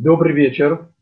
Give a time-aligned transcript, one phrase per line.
[0.00, 0.94] Добрый вечер.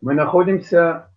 [0.00, 1.14] Мы находимся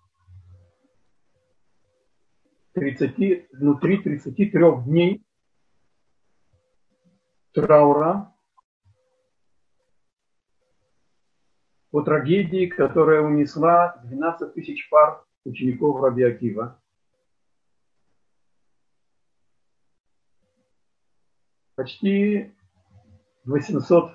[2.73, 5.25] 30, внутри 33 дней
[7.53, 8.36] траура
[11.90, 16.84] по трагедии, которая унесла 12 тысяч пар учеников Раби Акива.
[21.76, 22.57] Почти
[23.48, 24.11] 800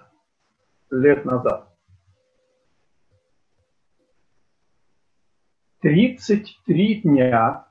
[0.90, 1.68] лет назад.
[5.80, 7.66] 33 дня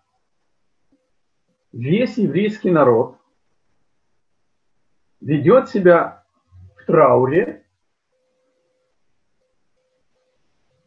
[1.71, 3.17] весь еврейский народ
[5.21, 6.25] ведет себя
[6.75, 7.63] в трауре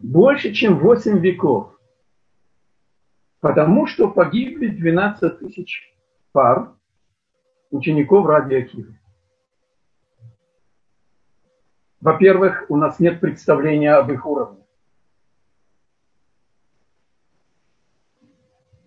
[0.00, 1.78] больше, чем 8 веков.
[3.38, 5.94] Потому что погибли 12 тысяч
[6.32, 6.74] пар
[7.70, 8.98] учеников Ради Акивы.
[12.04, 14.62] Во-первых, у нас нет представления об их уровне.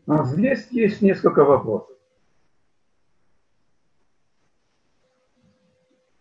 [0.06, 1.98] Но здесь есть несколько вопросов.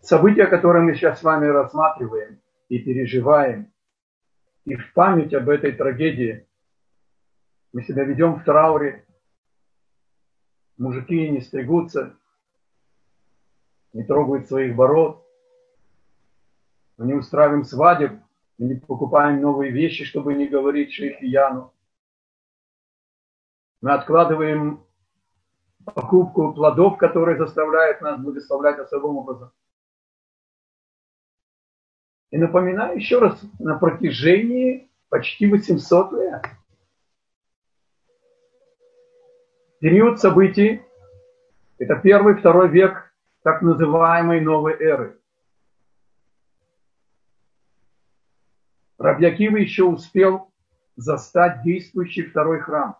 [0.01, 3.71] События, которые мы сейчас с вами рассматриваем и переживаем,
[4.65, 6.49] и в память об этой трагедии
[7.75, 9.05] мы себя ведем в трауре,
[10.79, 12.17] мужики не стригутся,
[13.93, 15.26] не трогают своих бород,
[16.97, 18.21] мы не устраиваем свадеб,
[18.59, 21.73] мы не покупаем новые вещи, чтобы не говорить шейхияну.
[23.83, 24.85] Мы откладываем
[25.85, 29.53] покупку плодов, которые заставляют нас благословлять особым образом.
[32.31, 36.45] И напоминаю еще раз, на протяжении почти 800 лет.
[39.81, 40.83] Период событий–
[41.79, 45.21] это первый, второй век так называемой новой эры.
[48.99, 50.51] Рабьякива еще успел
[50.97, 52.99] застать действующий второй храм.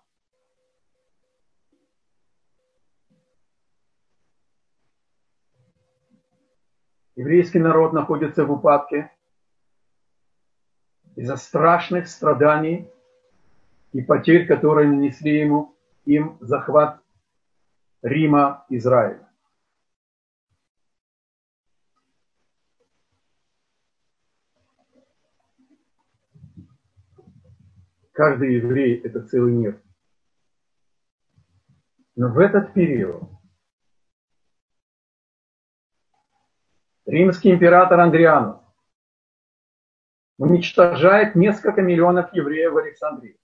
[7.17, 9.11] Еврейский народ находится в упадке
[11.17, 12.91] из-за страшных страданий
[13.95, 15.75] и потерь, которые нанесли ему
[16.05, 17.01] им захват
[18.03, 19.26] Рима, Израиля.
[28.17, 29.83] Каждый еврей– это целый мир.
[32.15, 33.25] Но в этот период
[37.05, 38.63] римский император Андрианус
[40.39, 43.39] уничтожает несколько миллионов евреев в Александрии.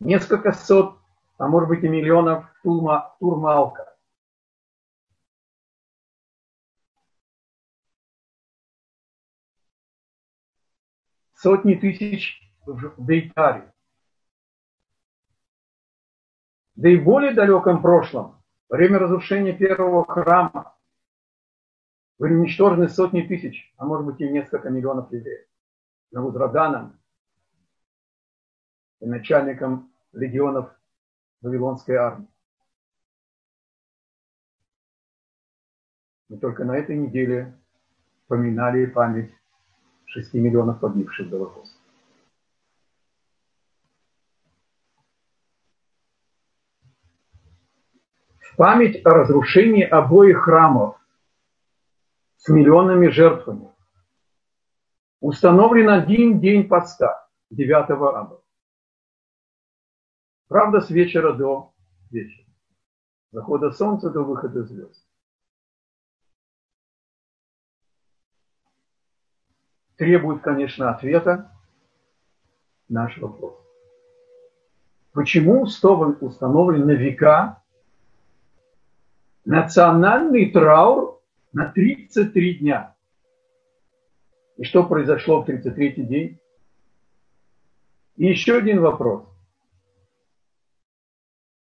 [0.00, 0.98] Несколько сот,
[1.38, 3.95] а может быть и миллионов Турма, Турмалка.
[11.36, 13.72] Сотни тысяч в Бейтаре.
[16.74, 20.76] Да и в более далеком прошлом, время разрушения первого храма,
[22.18, 25.46] были уничтожены сотни тысяч, а может быть и несколько миллионов евреев.
[26.10, 26.98] Навузраданом
[29.00, 30.74] и начальником легионов
[31.42, 32.28] Вавилонской армии.
[36.28, 37.54] Мы только на этой неделе
[38.26, 39.35] поминали память
[40.16, 41.76] 6 миллионов погибших в Голокосте.
[48.40, 50.98] В память о разрушении обоих храмов
[52.38, 53.70] с миллионами жертвами
[55.20, 58.42] установлен один день поста, 9 аба.
[60.48, 61.74] Правда, с вечера до
[62.10, 62.46] вечера.
[63.32, 65.05] Захода солнца до выхода звезд.
[69.96, 71.50] Требует, конечно, ответа
[72.88, 73.54] наш вопрос.
[75.12, 77.62] Почему установлен на века
[79.44, 81.20] национальный траур
[81.52, 82.94] на 33 дня?
[84.58, 86.40] И что произошло в 33-й день?
[88.16, 89.26] И еще один вопрос.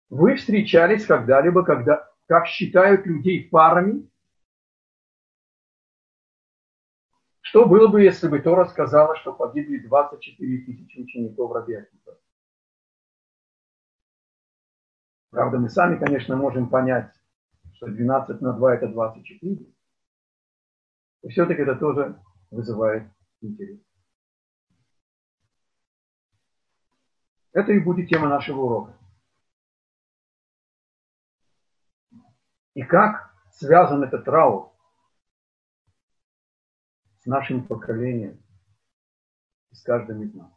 [0.09, 4.07] Вы встречались когда-либо, когда, как считают людей парами,
[7.53, 11.85] Что было бы, если бы Тора сказала, что погибли 24 тысячи учеников Акива?
[15.29, 17.13] Правда, мы сами, конечно, можем понять,
[17.75, 19.67] что 12 на 2 это 24.
[21.21, 22.19] И все-таки это тоже
[22.49, 23.07] вызывает
[23.41, 23.79] интерес.
[27.51, 28.97] Это и будет тема нашего урока.
[32.73, 34.72] И как связан этот траур
[37.23, 38.43] с нашим поколением,
[39.71, 40.51] с каждым из нас.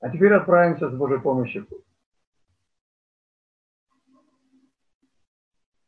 [0.00, 1.68] А теперь отправимся с Божьей помощью.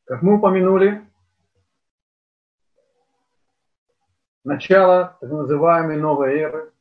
[0.05, 1.09] Как мы упомянули,
[4.45, 6.75] начало так называемой новой эры,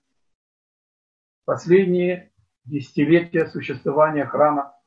[1.45, 2.33] последние
[2.65, 4.77] десятилетия существования храма,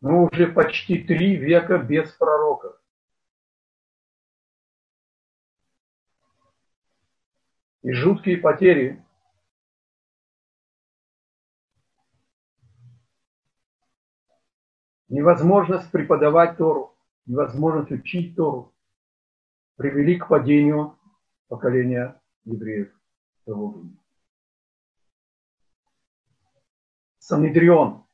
[0.00, 2.83] мы уже почти три века без пророков.
[7.84, 9.04] И жуткие потери
[15.08, 16.96] невозможность преподавать Тору,
[17.26, 18.74] невозможность учить Тору
[19.76, 20.98] привели к падению
[21.48, 22.90] поколения евреев
[23.44, 23.98] того времени.
[27.18, 28.06] Санедрион.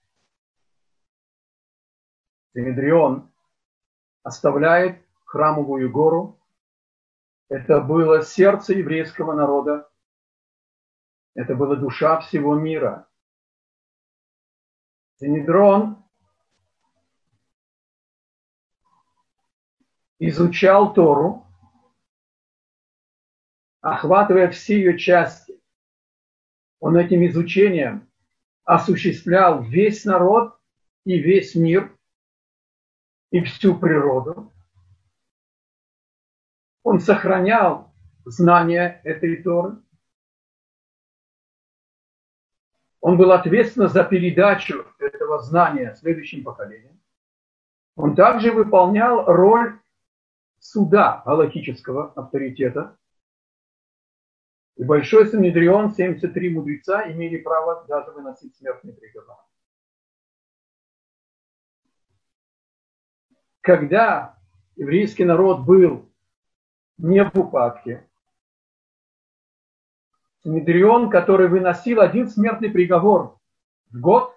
[2.55, 3.31] Санедрион
[4.25, 6.40] оставляет храмовую гору.
[7.51, 9.91] Это было сердце еврейского народа.
[11.35, 13.09] Это была душа всего мира.
[15.19, 16.05] Синедрон
[20.21, 21.45] изучал Тору,
[23.81, 25.61] охватывая все ее части.
[26.79, 28.09] Он этим изучением
[28.63, 30.57] осуществлял весь народ
[31.05, 31.99] и весь мир
[33.33, 34.53] и всю природу.
[36.83, 37.93] Он сохранял
[38.25, 39.77] знания этой Торы.
[43.01, 47.01] Он был ответственен за передачу этого знания следующим поколениям.
[47.97, 49.79] Он также выполнял роль
[50.59, 52.97] суда галактического авторитета.
[54.77, 59.37] И Большой Санедрион, 73 мудреца, имели право даже выносить смертный приговор.
[63.61, 64.39] Когда
[64.77, 66.10] еврейский народ был
[67.03, 68.07] не в упадке,
[70.43, 73.39] Санедрион, который выносил один смертный приговор
[73.91, 74.35] в год,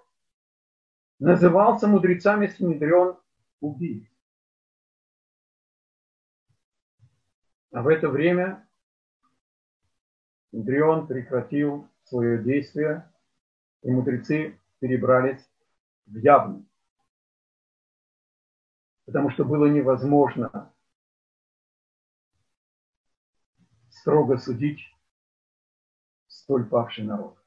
[1.18, 3.18] назывался мудрецами Санедрион
[3.60, 4.06] убийц.
[7.72, 8.68] А в это время
[10.52, 13.10] Индрион прекратил свое действие,
[13.82, 15.44] и мудрецы перебрались
[16.06, 16.64] в Явну.
[19.06, 20.73] Потому что было невозможно
[24.04, 24.80] строго судить
[26.26, 27.38] столь павший народ.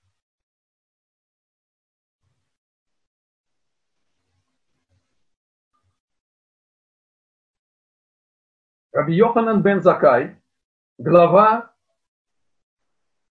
[8.92, 10.42] Раби Йоханан бен Закай,
[10.98, 11.76] глава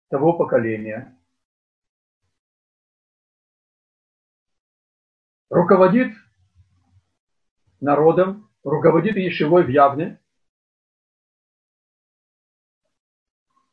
[0.08, 1.16] того поколения,
[5.48, 6.12] руководит
[7.80, 10.20] народом, руководит Ешевой в Явне,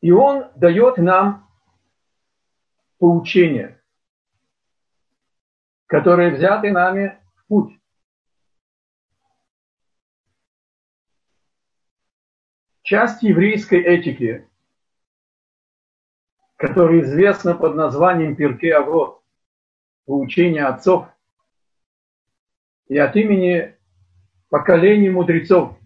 [0.02, 1.50] и он дает нам
[2.98, 3.82] поучения,
[5.88, 7.80] которые взяты нами в путь.
[12.90, 14.50] часть еврейской этики,
[16.56, 19.22] которая известна под названием Пирке Аврот,
[20.06, 21.08] поучение отцов,
[22.88, 23.78] и от имени
[24.50, 25.78] поколений мудрецов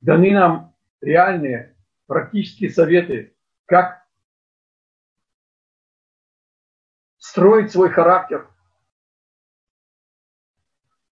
[0.00, 1.69] даны нам реальные
[2.10, 3.36] практические советы,
[3.66, 4.04] как
[7.18, 8.50] строить свой характер,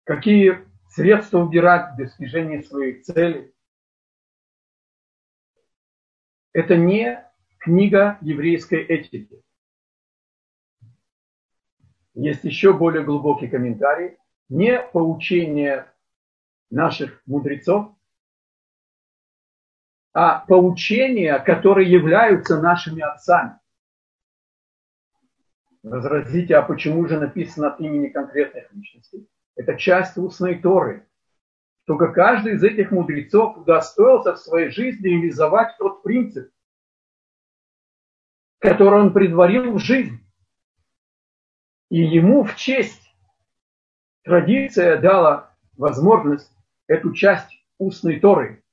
[0.02, 3.54] какие средства убирать в достижении своих целей,
[6.52, 7.24] это не
[7.58, 9.40] книга еврейской этики.
[12.14, 14.18] Есть еще более глубокий комментарий.
[14.48, 15.94] Не поучение
[16.70, 17.94] наших мудрецов,
[20.20, 23.56] а поучения, которые являются нашими отцами.
[25.84, 29.28] Возразите, а почему же написано от имени конкретных личностей?
[29.54, 31.06] Это часть устной Торы.
[31.84, 36.50] Только каждый из этих мудрецов удостоился в своей жизни реализовать тот принцип,
[38.58, 40.18] который он предварил в жизнь.
[41.90, 43.14] И ему в честь
[44.24, 46.50] традиция дала возможность
[46.88, 48.64] эту часть устной Торы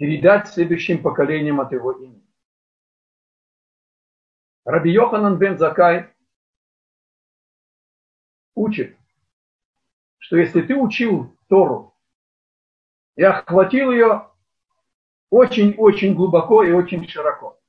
[0.00, 2.26] передать следующим поколениям от его имени.
[4.64, 6.10] Раби Йоханан бен Закай
[8.54, 8.96] учит,
[10.16, 11.94] что если ты учил Тору
[13.14, 14.30] и охватил ее
[15.28, 17.60] очень-очень глубоко и очень широко,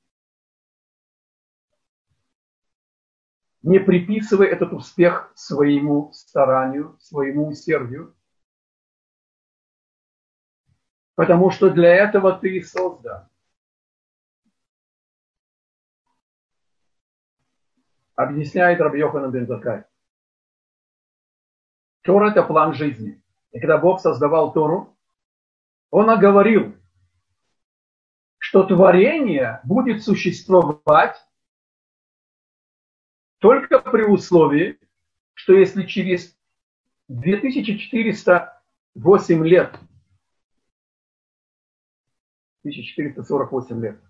[3.60, 8.16] не приписывай этот успех своему старанию, своему усердию,
[11.14, 13.28] потому что для этого ты и создан.
[18.14, 19.84] Объясняет Раби Йоханан бен Закай.
[22.02, 23.22] Тора– это план жизни.
[23.52, 24.94] И когда Бог создавал Тору,
[25.90, 26.76] Он оговорил,
[28.38, 31.16] что творение будет существовать
[33.38, 34.78] только при условии,
[35.34, 36.36] что если через
[37.08, 39.74] 2408 лет,
[42.62, 44.00] 1448 лет,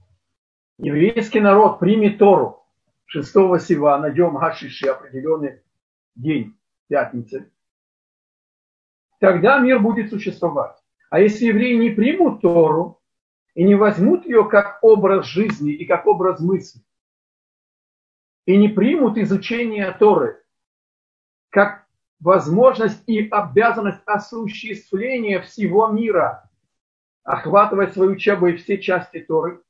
[0.79, 2.59] еврейский народ примет Тору.
[3.07, 3.31] 6
[3.61, 5.61] Сивана, Йом Хашиши, определенный
[6.15, 6.57] день,
[6.89, 7.53] пятницы,
[9.21, 10.77] тогда мир будет существовать.
[11.11, 13.03] А если евреи не примут Тору
[13.55, 16.81] и не возьмут ее как образ жизни и как образ мысли,
[18.47, 20.43] и не примут изучение Торы
[21.51, 21.87] как
[22.19, 26.51] возможность и обязанность осуществления всего мира,
[27.23, 29.63] охватывать свою учебой все части Торы,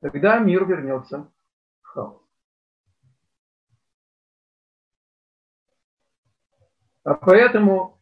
[0.00, 1.30] тогда мир вернется
[1.82, 2.22] в хаос.
[7.04, 8.00] А поэтому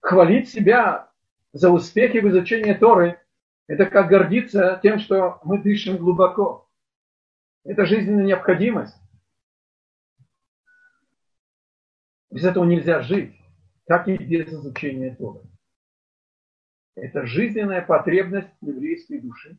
[0.00, 1.10] хвалить себя
[1.52, 3.20] за успехи в изучении Торы–
[3.68, 6.68] это как гордиться тем, что мы дышим глубоко.
[7.64, 8.96] Это жизненная необходимость.
[12.30, 13.34] Без этого нельзя жить,
[13.86, 15.47] как и без изучения Торы.
[17.00, 19.58] Это жизненная потребность еврейской души.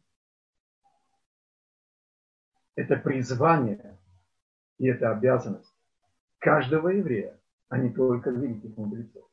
[2.75, 3.97] Это призвание
[4.77, 5.73] и это обязанность
[6.39, 9.25] каждого еврея, а не только великих мудрецов.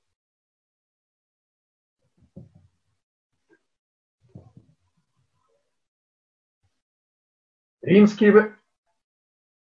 [7.83, 8.57] Римские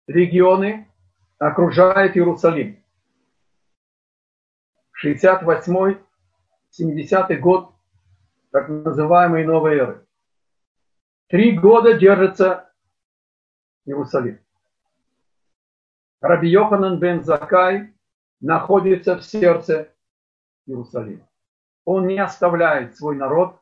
[0.07, 0.89] регионы
[1.37, 2.81] окружают Иерусалим.
[5.01, 7.72] 68-70 год
[8.53, 10.07] так называемой новой эры.
[11.27, 12.71] Три года держится
[13.85, 14.39] Иерусалим.
[16.21, 17.95] Раби Йоханан бен Закай
[18.39, 19.91] находится в сердце
[20.67, 21.27] Иерусалима.
[21.83, 23.59] Он не оставляет свой народ.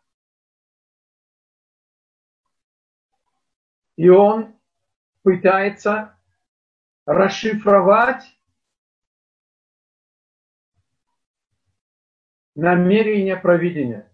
[3.96, 4.60] И он
[5.24, 6.20] пытается
[7.06, 8.38] расшифровать
[12.56, 14.11] намерение провидения,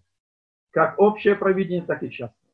[0.78, 2.52] как общее провидение, так и частное.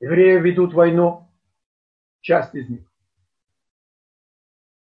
[0.00, 1.30] Евреи ведут войну,
[2.22, 2.90] часть из них.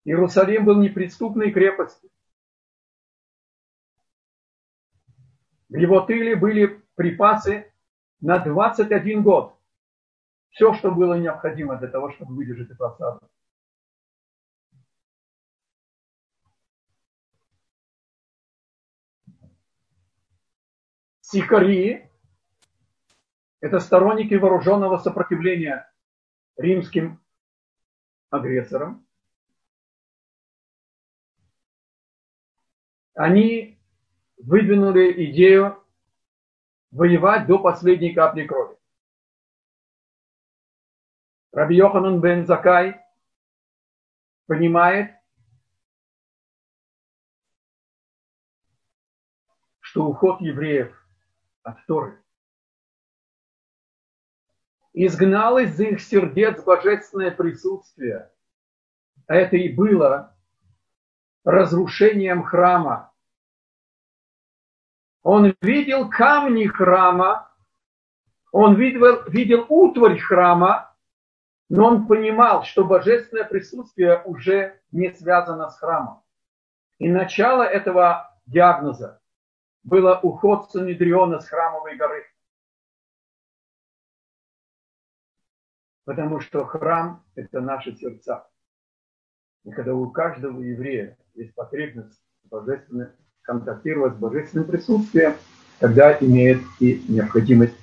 [0.03, 2.12] Иерусалим был неприступной крепостью.
[5.70, 7.74] В его тыле были припасы
[8.22, 9.60] на 21 год
[10.51, 13.27] все, что было необходимо для того, чтобы выдержать эту осаду.
[21.35, 22.09] Сикари–
[23.59, 25.93] это сторонники вооруженного сопротивления
[26.55, 27.21] римским
[28.29, 29.05] агрессорам.
[33.15, 33.77] Они
[34.37, 35.85] выдвинули идею
[36.91, 38.77] воевать до последней капли крови.
[41.51, 43.05] Раби Йоханан бен Закай
[44.45, 45.13] понимает,
[49.81, 51.04] что уход евреев
[51.65, 52.22] от Торы
[54.93, 58.31] изгнал из их сердец божественное присутствие.
[59.27, 60.36] А это и было
[61.43, 63.12] разрушением храма.
[65.22, 67.51] Он видел камни храма,
[68.51, 70.95] он видел, видел утварь храма,
[71.67, 76.22] но он понимал, что божественное присутствие уже не связано с храмом.
[77.00, 79.19] И начало этого диагноза
[79.85, 82.25] было уход Санедриона с храмовой горы.
[86.03, 88.47] Потому что храм– это наши сердца.
[89.63, 95.35] И когда у каждого еврея есть потребность божественно контактировать с божественным присутствием,
[95.79, 97.77] тогда имеет и необходимость,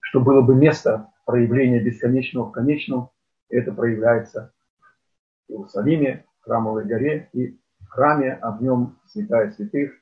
[0.00, 3.10] чтобы было бы место проявление бесконечного в конечном.
[3.48, 4.52] Это проявляется
[5.48, 10.01] в Иерусалиме, в Храмовой горе и в храме, а в нем святая святых,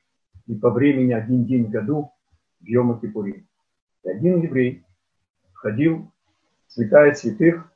[0.51, 2.13] и по времени один день в году
[2.59, 3.01] в Йома.
[3.01, 3.45] И
[4.03, 4.85] один еврей
[5.53, 6.11] входил
[6.67, 7.73] в святая святых,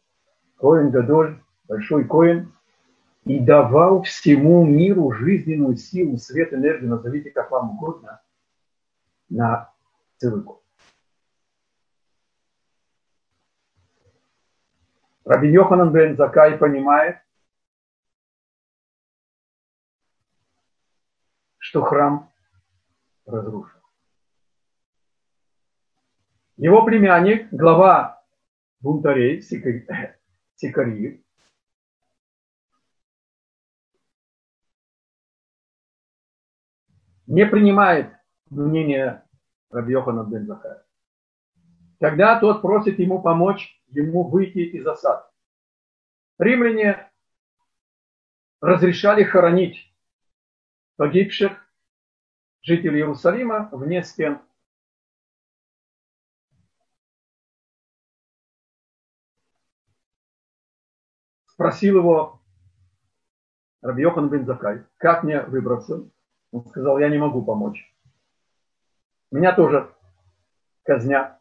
[0.59, 2.53] Коин Гадоль, большой Коин,
[3.27, 8.21] и давал всему миру жизненную силу, свет, энергию, назовите как вам угодно,
[9.29, 9.73] на
[10.17, 10.61] целый год.
[15.25, 17.19] Раби Йоханан бен Закай понимает,
[21.59, 22.34] что храм
[23.27, 23.81] разрушен.
[26.57, 28.23] Его племянник, глава
[28.81, 31.21] бунтарей, Сикариев,
[37.27, 38.13] не принимает
[38.51, 39.25] мнение
[39.71, 40.49] Рабьехана бен.
[41.99, 45.25] Тогда тот просит ему помочь ему выйти из осады.
[46.39, 47.11] Римляне
[48.61, 49.93] разрешали хоронить
[50.97, 51.64] погибших
[52.65, 54.41] жителей Иерусалима вне стен.
[61.47, 62.41] Спросил его
[63.81, 66.09] Рабьехан бен Закай, как мне выбраться?
[66.51, 67.95] Он сказал, я не могу помочь.
[69.31, 69.95] Меня тоже
[70.83, 71.39] казнят.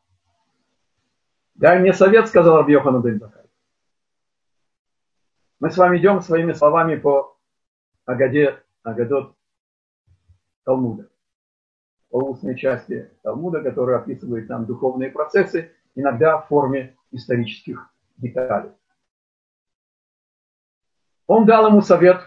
[1.55, 3.43] Дай мне совет, сказал Рабьехан бен Закай.
[5.59, 7.39] Мы с вами идем своими словами по
[8.05, 9.35] Агаде, Агадот
[10.65, 11.12] Талмуда.
[12.13, 18.69] По устной части Талмуда, которая описывает там духовные процессы, иногда в форме исторических деталей.
[21.25, 22.21] Он дал ему совет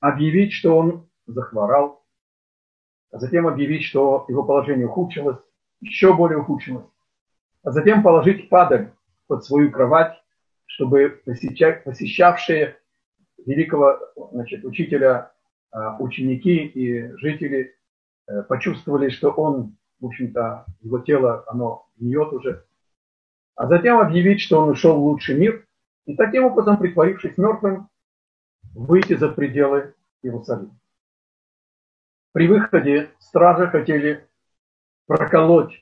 [0.00, 2.02] объявить, что он захворал,
[3.12, 5.36] а затем объявить, что его положение ухудшилось,
[5.82, 6.86] еще более ухудшилось,
[7.62, 8.92] а затем положить падаль
[9.26, 10.18] под свою кровать,
[10.64, 12.78] чтобы посещавшие
[13.44, 13.98] великого
[14.32, 15.32] значит, учителя
[15.70, 17.74] а, ученики и жители
[18.48, 22.64] почувствовали, что он, в общем-то, его тело, оно гниет уже,
[23.54, 25.66] а затем объявить, что он ушел в лучший мир,
[26.06, 27.88] и таким образом, притворившись мертвым,
[28.74, 30.78] выйти за пределы Иерусалима.
[32.32, 34.28] При выходе стражи хотели
[35.06, 35.80] проколоть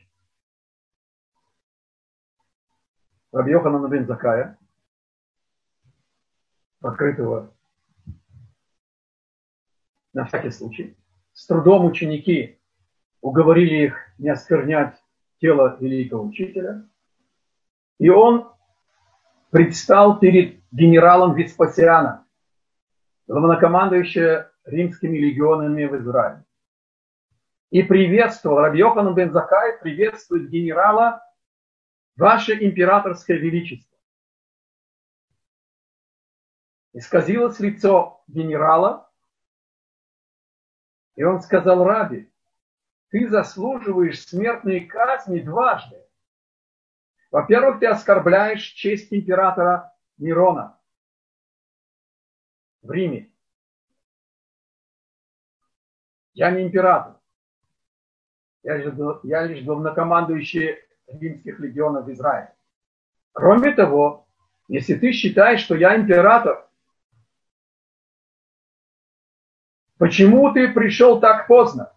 [3.32, 4.58] Рабьехана бен Закая,
[6.80, 7.52] покрытого
[10.14, 10.96] на всякий случай.
[11.36, 12.58] С трудом ученики
[13.20, 14.96] уговорили их не осквернять
[15.38, 16.88] тело великого учителя.
[17.98, 18.50] И он
[19.50, 22.26] предстал перед генералом Веспасиана,
[23.26, 26.46] главнокомандующим римскими легионами в Израиле
[27.70, 31.22] и приветствовал, Раби Йохан бен Закай приветствует генерала,
[32.16, 33.98] ваше императорское величество.
[36.94, 39.05] Исказилось лицо генерала,
[41.16, 42.30] и он сказал Раби,
[43.08, 46.02] ты заслуживаешь смертной казни дважды.
[47.30, 50.78] Во-первых, ты оскорбляешь честь императора Нерона
[52.82, 53.30] в Риме.
[56.34, 57.16] Я не император.
[58.62, 60.76] Я лишь, я лишь главнокомандующий
[61.06, 62.54] римских легионов в Израиле.
[63.32, 64.26] Кроме того,
[64.68, 66.65] если ты считаешь, что я император,
[69.98, 71.92] почему ты пришел так поздно?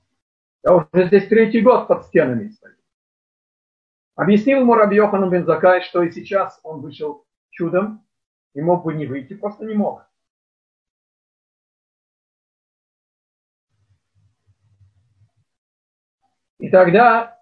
[0.63, 2.75] Я уже здесь третий год под стенами стою.
[4.15, 8.05] Объяснил ему Раби Йохан бен Закай, что и сейчас он вышел чудом
[8.53, 10.05] и мог бы не выйти, просто не мог.
[16.57, 17.39] И тогда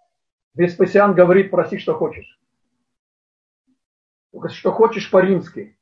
[0.54, 2.39] Веспасиан говорит, проси, что хочешь.
[4.32, 5.77] Только что хочешь по-римски.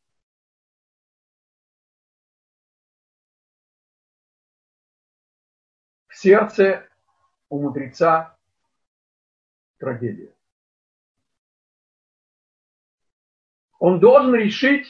[6.26, 6.90] Сердце
[7.50, 8.36] у мудреца
[9.78, 10.34] трагедия.
[13.78, 14.88] Он должен решить,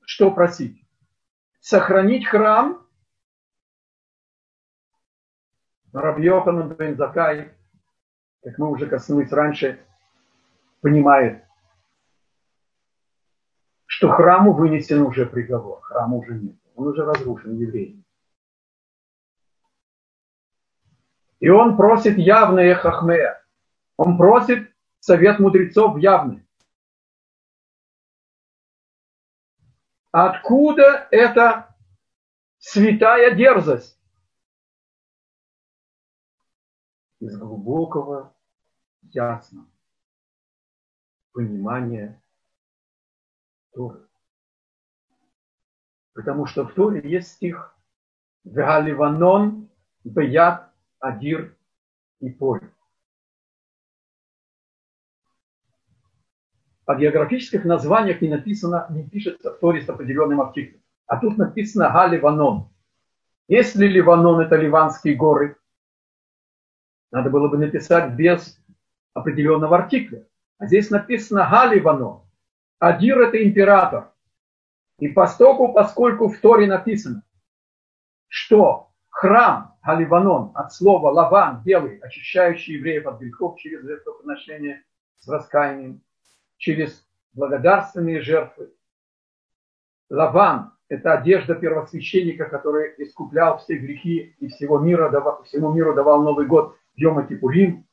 [0.00, 0.84] что просить.
[1.60, 2.84] Сохранить храм.
[5.92, 7.54] Рабьёхан бен Закай
[8.42, 9.84] как мы уже коснулись раньше,
[10.80, 11.44] понимает,
[13.86, 18.04] что храму вынесен уже приговор, храма уже нет, он уже разрушен евреями.
[21.40, 23.44] И он просит явное хахмея,
[23.96, 26.44] он просит совет мудрецов явный.
[30.10, 31.76] Откуда эта
[32.58, 33.98] святая дерзость?
[37.20, 38.34] из глубокого,
[39.02, 39.66] ясного
[41.32, 42.20] понимания
[43.72, 44.06] Торы.
[46.12, 47.76] Потому что в Торе есть стих
[48.44, 49.68] Вегаливанон,
[50.04, 50.67] Беят,
[51.00, 51.56] Адир
[52.20, 52.60] и Поль.
[56.86, 60.82] О географических названиях не написано, не пишется в Торе с определенным артиклем.
[61.06, 62.70] А тут написано Галиванон.
[63.46, 65.56] Если Ливанон это Ливанские горы,
[67.10, 68.58] надо было бы написать без
[69.14, 70.26] определенного артикля.
[70.58, 72.22] А здесь написано Галивано.
[72.78, 74.12] Адир это император.
[74.98, 77.22] И постоку, поскольку в Торе написано,
[78.28, 84.84] что храм Халиванон от слова лаван, белый, очищающий евреев от грехов через жертвоприношение
[85.16, 86.02] с раскаянием,
[86.58, 88.70] через благодарственные жертвы.
[90.10, 95.10] Лаван– это одежда первосвященника, который искуплял все грехи и всего мира,
[95.44, 97.86] всему миру давал Новый год в Йома Кипурим.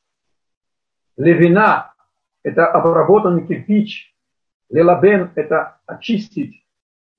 [1.16, 1.94] Левина–
[2.44, 4.14] это обработанный кирпич.
[4.70, 6.68] Лелабен– это очистить,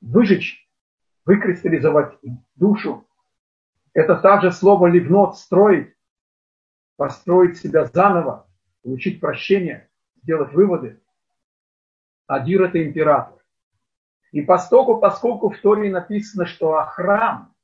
[0.03, 0.69] выжечь,
[1.25, 2.19] выкристаллизовать
[2.57, 3.06] душу.
[3.97, 5.97] Это также слово ливнот– строить,
[6.97, 8.47] построить себя заново,
[8.83, 9.91] получить прощение,
[10.23, 11.03] сделать выводы.
[12.27, 13.43] Адир– это император.
[14.33, 17.55] И поскольку, поскольку в Торе написано, что храм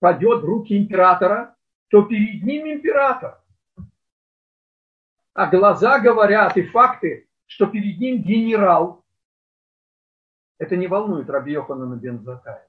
[0.00, 1.54] падет в руки императора,
[1.88, 3.38] то перед ним император.
[5.34, 9.04] А глаза говорят и факты, что перед ним генерал.
[10.56, 12.67] Это не волнует Раби Йоханана Бензакая.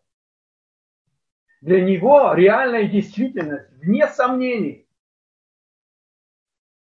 [1.62, 4.88] Для него реальная действительность, вне сомнений,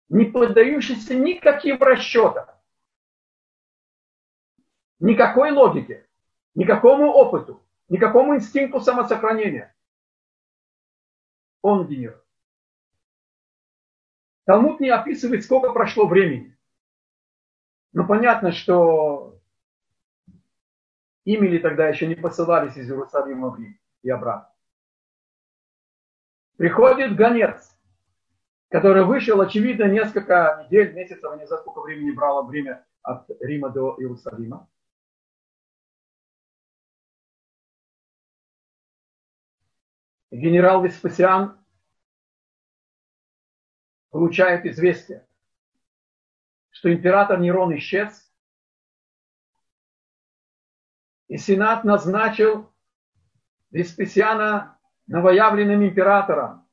[0.09, 2.45] не поддающаяся никаким расчетам,
[4.99, 6.07] никакой логике,
[6.53, 9.75] никакому опыту, никакому инстинкту самосохранения.
[11.63, 12.21] Он генерал.
[14.45, 16.55] Талмуд не описывает, сколько прошло времени.
[17.93, 19.41] Но понятно, что
[21.25, 24.56] имели тогда еще не посылались из Иерусалима в Рим и обратно.
[26.57, 27.77] Приходит гонец,
[28.69, 33.95] который вышел, очевидно, несколько недель, месяцев, не знаю, сколько времени брало время от Рима до
[33.99, 34.67] Иерусалима.
[40.31, 41.63] Генерал Веспасиан
[44.09, 45.27] получает известие,
[46.71, 48.31] что император Нерон исчез,
[51.27, 52.73] и Сенат назначил
[53.69, 54.76] Веспасиана
[55.07, 56.67] новоявленным императором.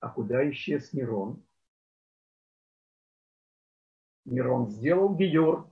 [0.00, 1.42] А куда исчез Нерон?
[4.24, 5.70] Нерон сделал гиюр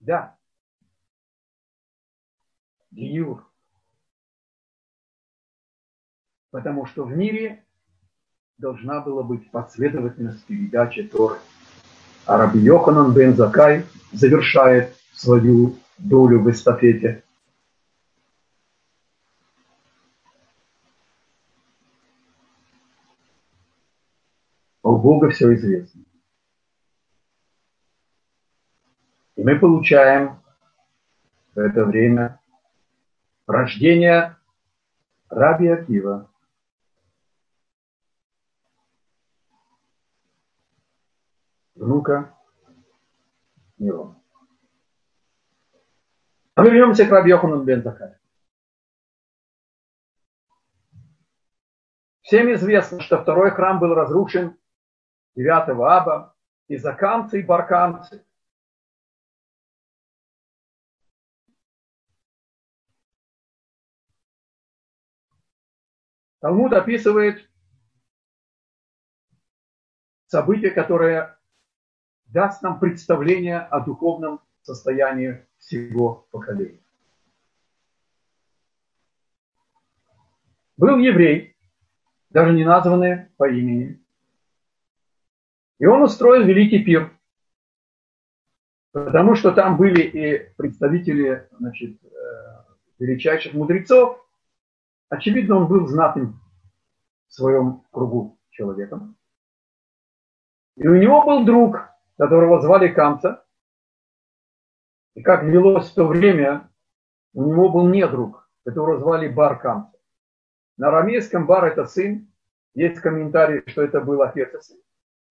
[0.00, 0.38] да.
[2.90, 3.46] Гиюр.
[6.50, 7.66] Потому что в мире
[8.58, 11.38] должна была быть последовательность передачи Торы.
[12.26, 17.22] А Раби Йоханан бен Закай завершает свою долю в эстафете.
[24.82, 26.02] У Бога все известно.
[29.36, 30.40] И мы получаем
[31.54, 32.40] в это время
[33.46, 34.36] рождение
[35.28, 36.28] Раби Акива.
[41.78, 42.36] Внука
[43.78, 44.20] Мирона.
[46.56, 48.18] А мы вернемся к Раби Йохану бен Закарию.
[52.22, 54.58] Всем известно, что второй храм был разрушен
[55.36, 56.36] 9 аба
[56.66, 58.26] из-за камцы и баркамцы.
[66.40, 67.48] Талмуд описывает
[70.26, 71.37] событие, которое
[72.28, 76.80] даст нам представление о духовном состоянии всего поколения.
[80.76, 81.56] Был еврей,
[82.30, 84.00] даже не названный по имени,
[85.78, 87.10] и он устроил великий пир,
[88.92, 92.08] потому что там были и представители значит, э,
[92.98, 94.24] величайших мудрецов,
[95.08, 96.40] Очевидно, он был знатным
[97.28, 99.16] в своем кругу человеком.
[100.76, 101.88] И у него был друг,
[102.18, 103.44] которого звали Камца.
[105.14, 106.70] И как велось в то время,
[107.32, 109.98] у него был недруг, которого звали Бар Камца.
[110.76, 112.30] На арамейском Бар это сын.
[112.74, 114.78] Есть комментарий, что это был отец и сын.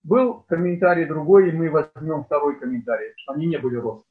[0.03, 4.11] Был комментарий другой, и мы возьмем второй комментарий, что они не были родственниками.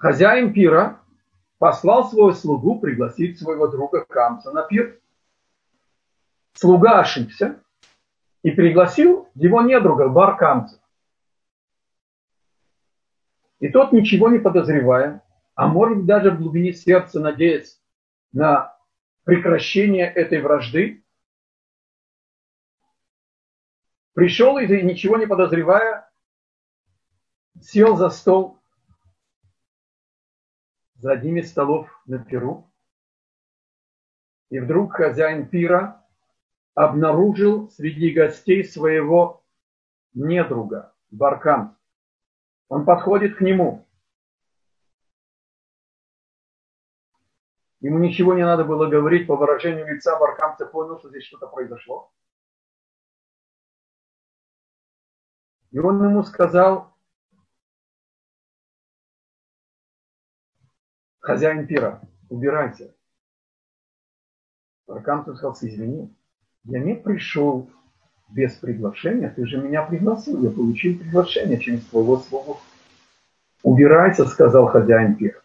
[0.00, 0.98] хозяин пира
[1.58, 4.99] послал свою слугу пригласить своего друга Камса на пир.
[6.52, 7.62] Слуга ошибся
[8.42, 10.80] и пригласил его недруга Бар Камса.
[13.60, 15.22] И тот, ничего не подозревая,
[15.54, 17.80] а может даже в глубине сердца надеясь
[18.32, 18.76] на
[19.24, 21.04] прекращение этой вражды,
[24.14, 26.10] пришел и ничего не подозревая,
[27.60, 28.60] сел за стол
[30.94, 32.70] за одним из столов на Перу.
[34.50, 35.99] И вдруг хозяин пира
[36.84, 39.44] обнаружил среди гостей своего
[40.14, 41.76] недруга, Баркан.
[42.68, 43.86] Он подходит к нему.
[47.80, 52.10] Ему ничего не надо было говорить, по выражению лица Баркамца понял, что здесь что-то произошло.
[55.70, 56.94] И он ему сказал,
[61.18, 62.94] хозяин пира, убирайся.
[64.86, 66.14] Баркамцев сказал, извини,
[66.64, 67.68] я не пришел
[68.28, 72.58] без приглашения, ты же меня пригласил, я получил приглашение через твоего слова.
[73.62, 75.42] Убирайся, сказал хозяин пира.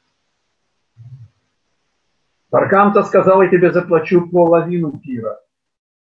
[2.51, 5.41] Баркамта сказал, я тебе заплачу половину пира.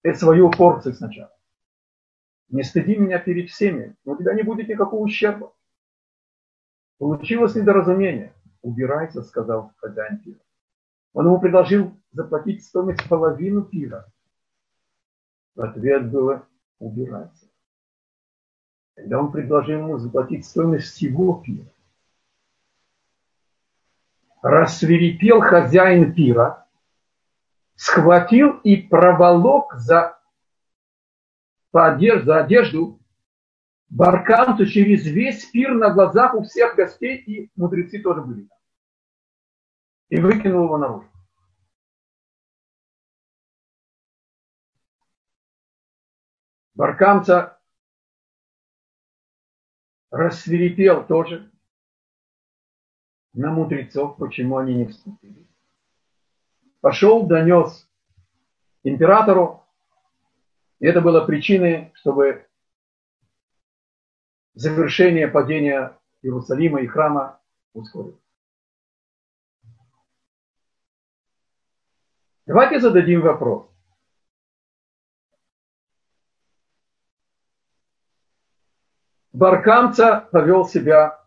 [0.03, 1.31] И свою порцию сначала.
[2.49, 5.51] Не стыди меня перед всеми, у тебя не будет никакого ущерба.
[6.99, 8.33] Получилось недоразумение.
[8.61, 10.39] Убирайся, сказал хозяин пира.
[11.13, 14.05] Он ему предложил заплатить стоимость половину пира.
[15.55, 16.47] Ответ было
[16.79, 17.47] убираться.
[18.95, 21.67] Когда он предложил ему заплатить стоимость всего пира,
[24.41, 26.67] рассверепел хозяин пира,
[27.75, 30.19] схватил и проволок за,
[31.71, 32.99] по одежду, за одежду
[33.89, 38.47] барканцу через весь пир на глазах у всех гостей, и мудрецы тоже были.
[40.09, 41.09] И выкинул его наружу.
[46.75, 47.57] Баркамца
[50.11, 51.49] рассверепел тоже
[53.33, 55.47] на мудрецов, почему они не вступили.
[56.81, 57.89] Пошел, донес
[58.83, 59.65] императору,
[60.79, 62.47] и это было причиной, чтобы
[64.53, 67.41] завершение падения Иерусалима и храма
[67.73, 68.19] ускорилось.
[72.45, 73.74] Давайте зададим вопрос.
[79.35, 81.21] Баркамца повел себя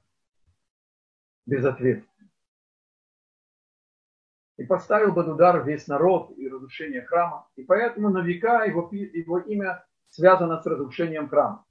[1.44, 2.30] безответственно.
[4.56, 7.46] И поставил под удар весь народ и разрушение храма.
[7.56, 11.66] И поэтому на века его, его имя связано с разрушением храма.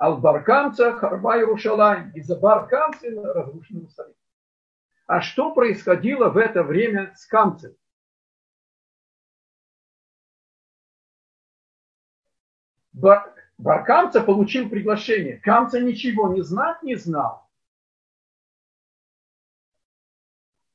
[0.00, 2.12] Ал-Баркамца Харба Иерушалайм.
[2.12, 4.14] Из-за Баркамца разрушен Иерусалим.
[5.06, 7.76] А что происходило в это время с Камцем?
[13.58, 15.38] Баркамца получил приглашение.
[15.38, 17.50] Камца ничего не знать не знал.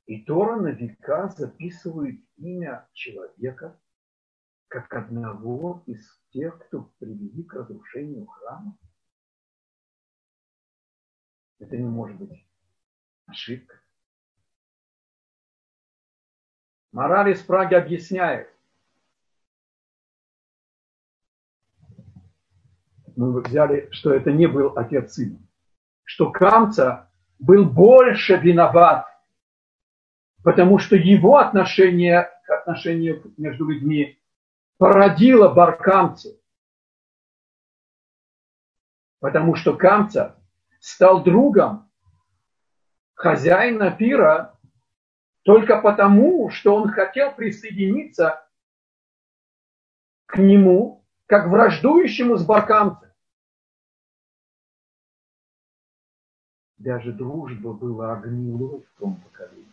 [0.06, 3.80] И Тора на века записывает имя человека
[4.68, 8.78] как одного из тех, кто привели к разрушению храма.
[11.60, 12.46] Это не может быть
[13.28, 13.80] ошибка.
[16.92, 18.53] Мораль из Праги объясняет,
[23.16, 25.40] мы взяли, что это не был отец сына,
[26.04, 29.06] что Камца был больше виноват,
[30.44, 34.20] потому что его отношение к отношению между людьми
[34.78, 36.30] породило Баркамца.
[39.20, 40.38] Потому что Камца
[40.80, 41.90] стал другом
[43.14, 44.60] хозяина пира
[45.44, 48.46] только потому, что он хотел присоединиться
[50.26, 53.10] к нему как враждующему с Баркамцем.
[56.78, 59.66] Даже дружба была огнилой в том поколении.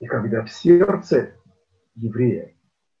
[0.00, 1.34] И когда в сердце
[1.94, 2.54] еврея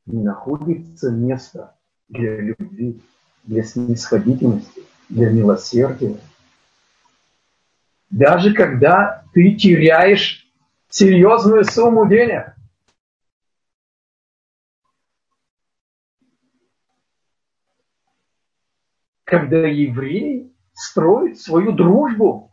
[0.04, 3.00] не находится места для любви,
[3.44, 6.20] для снисходительности, для милосердия,
[8.10, 10.46] даже когда ты теряешь
[10.90, 12.57] серьезную сумму денег,
[19.28, 22.50] когда еврей строит свою дружбу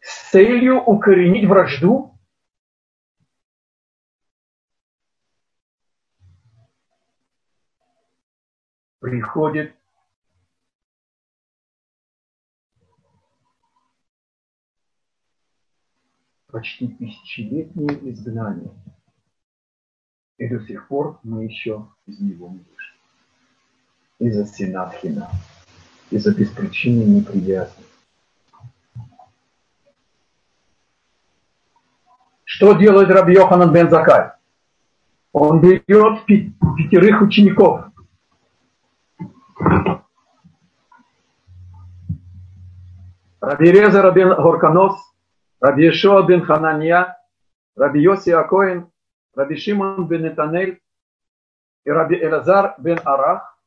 [0.00, 2.18] с целью укоренить вражду,
[9.00, 9.76] приходит
[16.46, 18.72] почти тысячелетнее изгнание.
[20.38, 22.79] И до сих пор мы еще из него не вышли
[24.20, 25.28] из-за синатхина,
[26.10, 27.84] из-за беспричинной неприязни.
[32.44, 34.32] Что делает Раби Йоханан бен Закай?
[35.32, 37.86] Он берет пятерых учеников
[43.40, 45.00] Раби Резер бен Горканос,
[45.60, 47.16] Раби Ешуа бен Хананья,
[47.74, 48.90] Раби Йоси Акоин,
[49.34, 50.80] Раби Шимон бен Нетанель
[51.84, 53.58] и Раби Элазар бен Арах.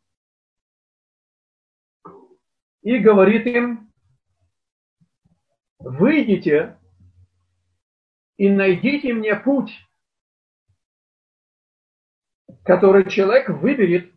[2.83, 3.93] И говорит им,
[5.79, 6.77] выйдите
[8.35, 9.71] и найдите мне путь,
[12.63, 14.13] который человек выберет,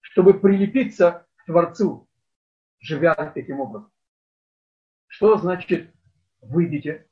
[0.00, 2.08] чтобы прилепиться к Творцу,
[2.80, 3.92] живя этим образом.
[5.06, 5.94] Что значит
[6.40, 7.08] выйдите?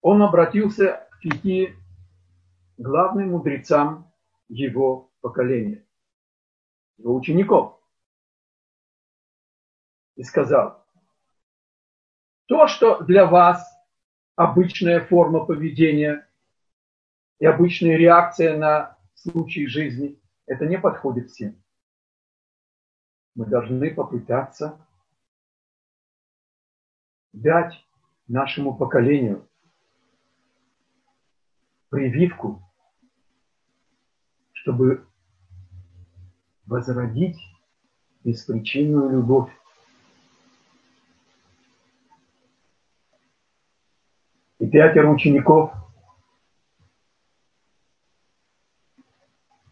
[0.00, 1.74] Он обратился к пяти
[2.76, 4.12] главным мудрецам
[4.48, 5.84] его поколения,
[6.98, 7.77] его учеников,
[10.18, 10.84] и сказал,
[12.46, 13.64] то, что для вас
[14.34, 16.28] обычная форма поведения
[17.38, 21.62] и обычная реакция на случаи жизни, это не подходит всем.
[23.36, 24.84] Мы должны попытаться
[27.32, 27.74] дать
[28.26, 29.48] нашему поколению
[31.90, 32.60] прививку,
[34.52, 35.06] чтобы
[36.66, 37.38] возродить
[38.24, 39.52] беспричинную любовь.
[44.70, 45.72] Пятеро учеников,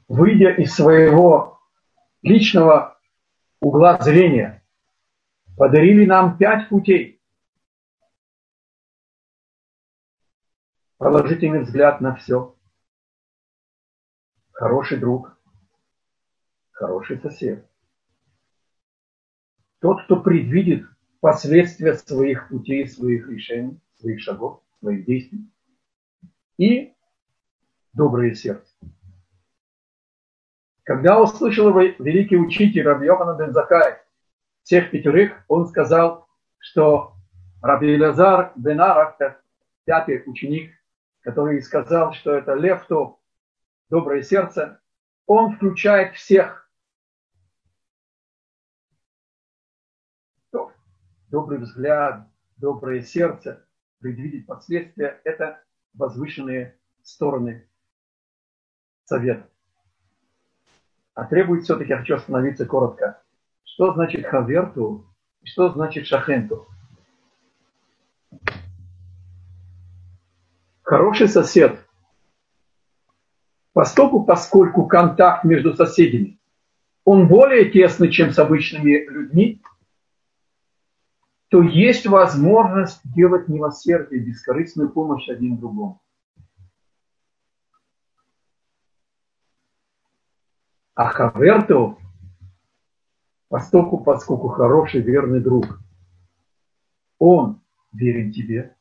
[0.09, 1.61] выйдя из своего
[2.23, 2.99] личного
[3.61, 4.65] угла зрения,
[5.57, 7.15] подарили нам пять путей–
[10.99, 12.57] положительный взгляд на все.
[14.53, 15.39] Хороший друг,
[16.73, 17.69] хороший сосед.
[19.81, 20.87] Тот, кто предвидит
[21.21, 25.51] последствия своих путей, своих решений, своих шагов, своих действий.
[26.59, 26.95] И
[27.93, 28.73] доброе сердце.
[30.85, 34.01] Когда услышал его великий учитель Раби Йохана бен Закай,
[34.63, 37.17] всех пятерых, он сказал, что
[37.61, 39.19] Раби Лазар бен Арах,
[39.85, 40.73] пятый ученик,
[41.23, 43.19] который сказал, что это лев то
[43.91, 44.81] доброе сердце,
[45.27, 46.71] он включает всех.
[51.29, 53.66] Добрый взгляд, доброе сердце,
[54.01, 55.63] предвидеть последствия– это
[55.95, 57.69] возвышенные стороны
[59.05, 59.49] совета.
[61.15, 63.23] А требует все-таки, я хочу остановиться коротко.
[63.65, 65.07] Что значит хаверту
[65.43, 66.67] и что значит шахенту?
[70.87, 71.79] хороший сосед,
[73.73, 76.39] поскольку, поскольку контакт между соседями,
[77.05, 79.61] он более тесный, чем с обычными людьми,
[81.57, 86.03] то есть возможность делать милосердие, бескорыстную помощь один другому.
[90.95, 91.99] А Хаверту,
[93.49, 95.81] поскольку, поскольку хороший, верный друг,
[97.19, 98.77] он верен тебе,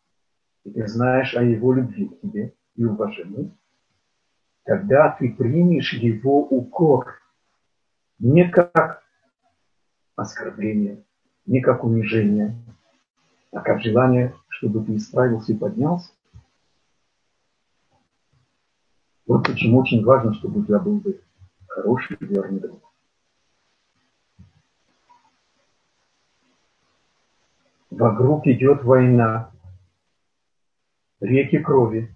[0.65, 3.57] и ты знаешь о его любви к тебе и уважении,
[4.65, 7.21] тогда ты примешь его укор
[8.19, 9.01] не как
[10.17, 11.05] оскорбление,
[11.45, 12.55] не как унижение,
[13.51, 16.11] а как желание, чтобы ты исправился и поднялся.
[19.27, 21.21] Вот почему очень важно, чтобы у тебя был бы
[21.67, 22.81] хороший, верный друг.
[27.89, 29.51] Вокруг идет война,
[31.21, 32.15] реки крови.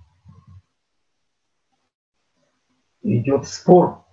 [3.18, 4.06] идет спор,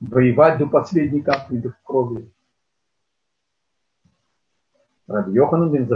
[0.00, 2.30] воевать до последней капли до крови.
[5.06, 5.86] Раби Йоханан бен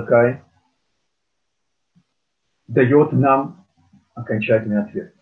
[2.68, 3.66] дает нам
[4.14, 5.14] окончательный ответ.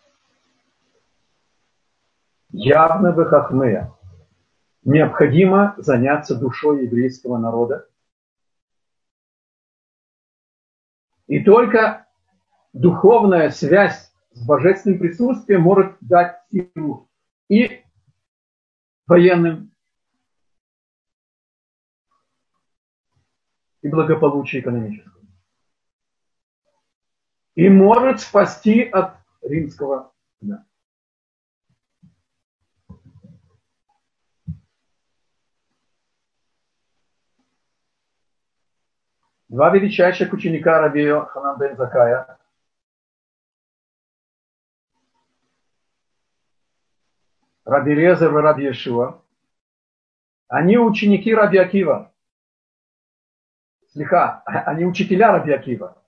[2.50, 3.92] Явно в Хахмея
[4.82, 7.88] необходимо заняться душой еврейского народа.
[11.26, 12.06] И только
[12.72, 17.08] духовная связь с божественным присутствием может дать силу
[17.48, 17.84] и
[19.06, 19.72] военным,
[23.82, 25.12] и благополучие экономическое.
[27.54, 30.64] И может спасти от римского дня.
[39.48, 42.38] Два величайших ученика Рабио Ханан бен Закая
[47.64, 49.22] Раби Резер и Раби Ешуа,
[50.48, 52.14] они ученики Раби Акива.
[53.88, 56.02] Слиха, они а учителя Раби Акива.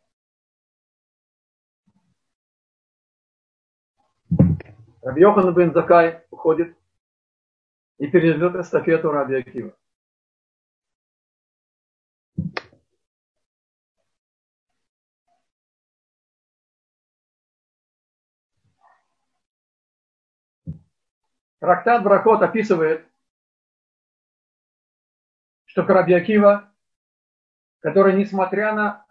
[5.03, 6.77] Раби Йохан бен Закай уходит
[7.99, 9.75] и передает эстафету Раби Акива.
[21.61, 23.07] Трактат Брахот описывает,
[25.67, 26.70] что Карабиакива
[27.81, 29.07] Который, несмотря на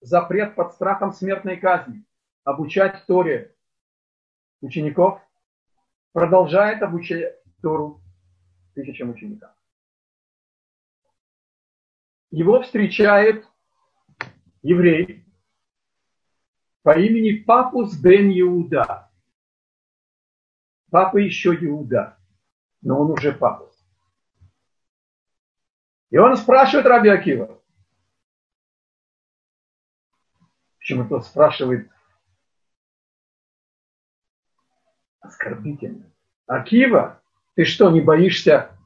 [0.00, 2.04] запрет под страхом смертной казни
[2.44, 3.54] обучать Торе
[4.60, 5.20] учеников,
[6.12, 8.02] продолжает обучать Тору
[8.74, 9.50] тысячам ученикам.
[12.30, 13.46] Его встречает
[14.62, 15.24] еврей
[16.82, 19.10] по имени Папус бен Иуда.
[20.90, 22.18] Папа еще Иуда,
[22.82, 23.76] но он уже Папус.
[26.10, 27.59] И он спрашивает Раби Акива.
[30.90, 31.88] Почему тот спрашивает
[35.20, 36.12] оскорбительно.
[36.48, 37.22] Акива,
[37.54, 38.76] ты что, не боишься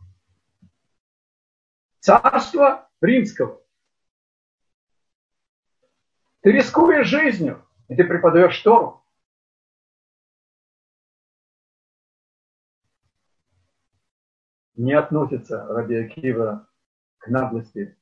[2.01, 3.65] царства римского?
[6.43, 9.03] Ты рискуешь жизнью, и ты преподаешь Тору.
[14.75, 16.69] Не относится Раби Акива
[17.17, 17.97] к наглости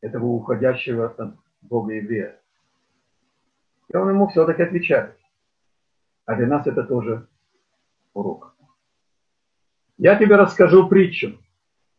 [0.00, 2.40] этого уходящего от Бога еврея.
[3.88, 5.16] И он ему все-таки отвечает.
[6.26, 7.26] А для нас это тоже
[8.12, 8.54] урок.
[9.96, 11.38] Я тебе расскажу притчу.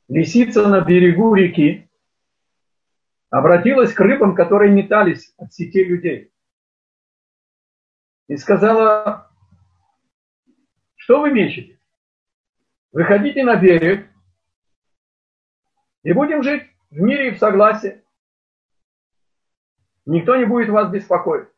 [0.07, 1.89] Лисица на берегу реки
[3.29, 6.31] обратилась к рыбам, которые метались от сети людей.
[8.27, 9.31] И сказала,
[10.95, 11.79] что вы мечете?
[12.91, 14.07] Выходите на берег
[16.03, 18.03] и будем жить в мире и в согласии.
[20.05, 21.49] Никто не будет вас беспокоить.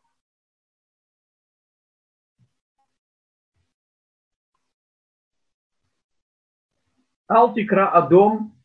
[7.28, 8.62] Алтикра Адом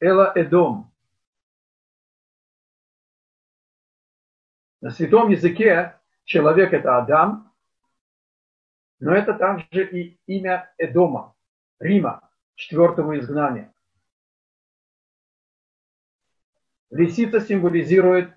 [0.00, 0.92] Эла Эдом.
[4.80, 7.52] На святом языке человек это Адам,
[8.98, 11.36] но это также и имя Эдома,
[11.78, 13.72] Рима, четвертого изгнания.
[16.90, 18.34] Лисица символизирует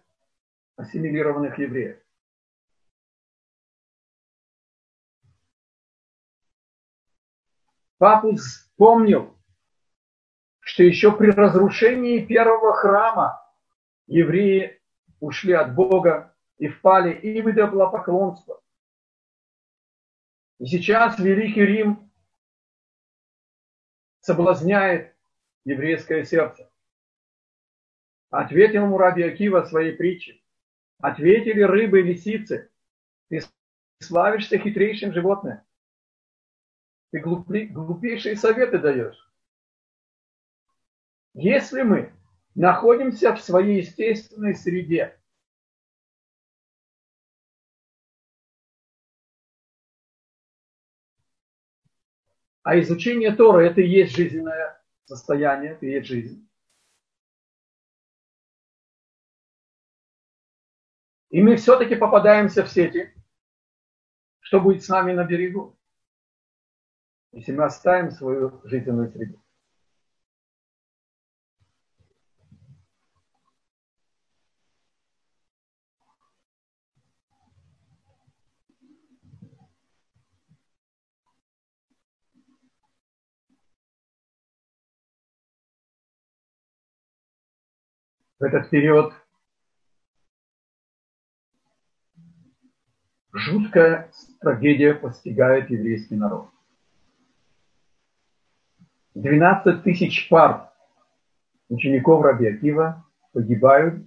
[0.75, 2.01] ассимилированных евреев.
[7.97, 9.37] Папус помнил,
[10.59, 13.39] что еще при разрушении первого храма
[14.07, 14.81] евреи
[15.19, 18.61] ушли от Бога и впали и в идолопоклонство.
[20.57, 22.11] И сейчас Великий Рим
[24.19, 25.15] соблазняет
[25.63, 26.70] еврейское сердце.
[28.31, 30.41] Ответил ему Раби Акива своей притче.
[30.99, 32.71] Ответили рыбы и лисицы.
[33.27, 33.41] Ты
[33.99, 35.59] славишься хитрейшим животным.
[37.11, 39.29] Ты глупи, глупейшие советы даешь.
[41.33, 42.13] Если мы
[42.55, 45.19] находимся в своей естественной среде,
[52.63, 56.47] а изучение Тора это и есть жизненное состояние, это и есть жизнь.
[61.31, 63.13] И мы все-таки попадаемся в сети,
[64.41, 65.77] что будет с нами на берегу,
[67.31, 69.41] если мы оставим свою жизненную среду.
[88.41, 89.13] в этот период
[93.33, 96.49] жуткая трагедия постигает еврейский народ.
[99.15, 100.71] 12 тысяч пар
[101.69, 104.05] учеников Раби Акива погибают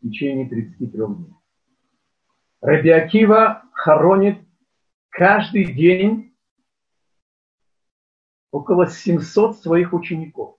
[0.00, 1.34] в течение 33 дней.
[2.60, 4.40] Раби Акива хоронит
[5.10, 6.34] каждый день
[8.50, 10.56] около 700 своих учеников.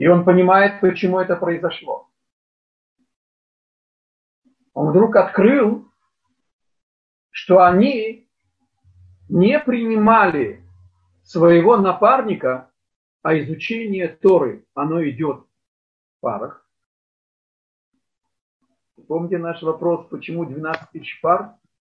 [0.00, 2.08] И он понимает, почему это произошло.
[4.72, 5.92] Он вдруг открыл,
[7.30, 8.26] что они
[9.28, 10.64] не принимали
[11.22, 12.70] своего напарника,
[13.20, 16.66] а изучение Торы, оно идет в парах.
[19.06, 21.56] Помните наш вопрос, почему 12 тысяч пар?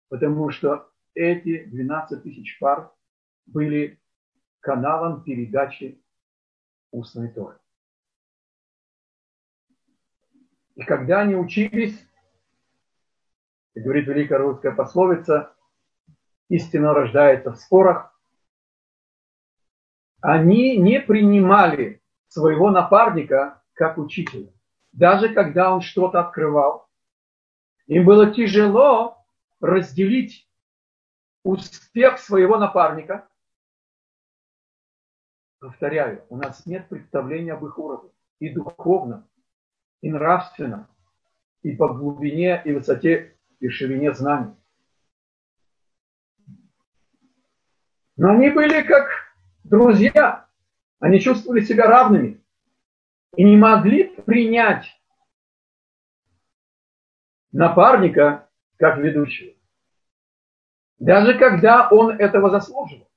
[0.09, 2.91] Потому что эти 12 тысяч пар
[3.45, 4.01] были
[4.59, 6.03] каналом передачи
[6.89, 7.60] устной Торы.
[10.75, 11.99] И когда они учились,
[13.75, 15.53] говорит великая русская пословица,
[16.49, 18.17] истина рождается в спорах,
[20.21, 24.51] они не принимали своего напарника как учителя.
[24.91, 26.87] Даже когда он что-то открывал,
[27.87, 29.17] им было тяжело
[29.59, 30.47] разделить
[31.43, 33.27] успех своего напарника.
[35.59, 39.27] Повторяю, у нас нет представления об их уровне и духовном,
[40.01, 40.87] и нравственном,
[41.61, 44.55] и по глубине, и высоте, и ширине знаний.
[48.17, 49.09] Но они были как
[49.63, 50.47] друзья.
[50.99, 52.43] Они чувствовали себя равными
[53.35, 54.85] и не могли принять
[57.51, 59.53] напарника как ведущего.
[60.99, 63.10] Даже когда он этого заслуживал.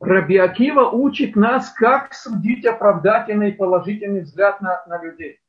[0.00, 5.40] Раби Акива учит нас, как судить оправдательный и положительный взгляд на, на людей.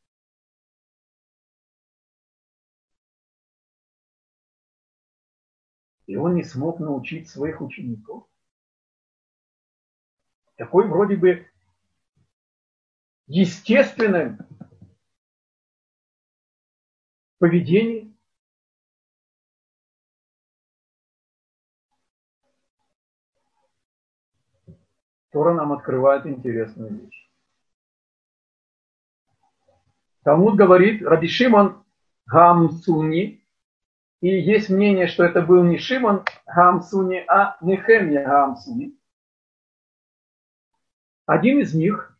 [6.07, 8.27] И он не смог научить своих учеников.
[10.55, 11.47] Такой вроде бы
[13.27, 14.39] естественным
[17.37, 18.18] поведением.
[25.31, 27.29] Тора нам открывает интересную вещь.
[30.23, 31.83] Талмуд говорит, Раби Шимон
[32.25, 33.45] Гамсуни,
[34.21, 38.97] и есть мнение, что это был не Шимон Гамсуни, а Нехемия Гамсуни.
[41.25, 42.17] Один из них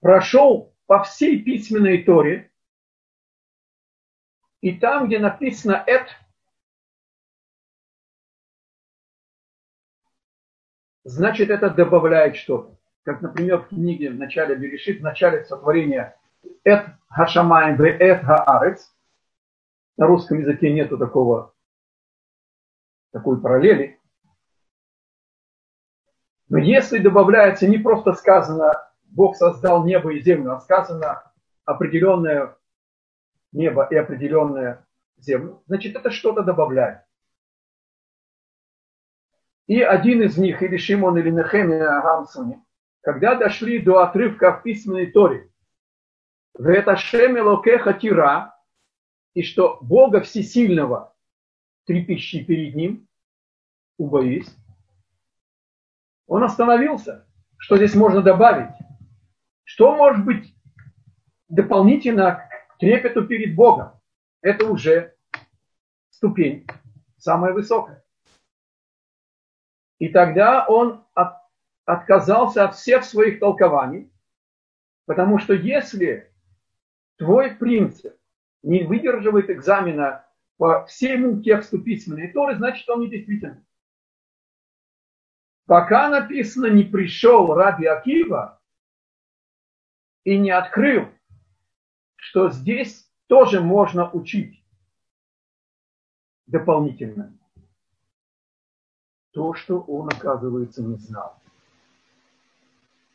[0.00, 2.50] прошел по всей письменной Торе,
[4.60, 6.08] и там, где написано «эт»,
[11.04, 12.76] значит это добавляет что-то.
[13.04, 16.16] Как, например, в книге в начале Берешит, в начале сотворения
[16.64, 18.94] «эт хашамаем ве эт хаарец»,
[19.96, 21.54] на русском языке нету такого,
[23.12, 23.98] такой параллели.
[26.48, 28.72] Но если добавляется не просто сказано
[29.10, 31.32] Бог создал небо и землю, а сказано
[31.64, 32.56] определенное
[33.52, 34.86] небо и определенное
[35.18, 37.02] землю, значит это что-то добавляет.
[39.70, 42.60] И один из них, или Шимон, или Нехемия Гамсуни,
[43.02, 45.48] когда дошли до отрывка в письменной Торе,
[46.54, 48.58] в это Шемелокеха Тира,
[49.34, 51.14] и что Бога Всесильного
[51.86, 53.06] трепещи перед Ним,
[53.96, 54.52] убоись,
[56.26, 57.28] он остановился.
[57.56, 58.74] Что здесь можно добавить?
[59.62, 60.52] Что может быть
[61.48, 63.92] дополнительно к трепету перед Богом?
[64.42, 65.14] Это уже
[66.10, 66.66] ступень
[67.18, 68.02] самая высокая.
[70.00, 71.34] И тогда он от,
[71.84, 74.10] отказался от всех своих толкований,
[75.04, 76.32] потому что если
[77.16, 78.16] твой принцип
[78.62, 80.26] не выдерживает экзамена
[80.56, 83.62] по всему тексту письменной Торы, значит он не действительный.
[85.66, 88.60] Пока написано «не пришел Раби Акива»
[90.24, 91.08] и не открыл,
[92.16, 94.64] что здесь тоже можно учить
[96.46, 97.39] дополнительно
[99.32, 101.36] то, что он, оказывается, не знал.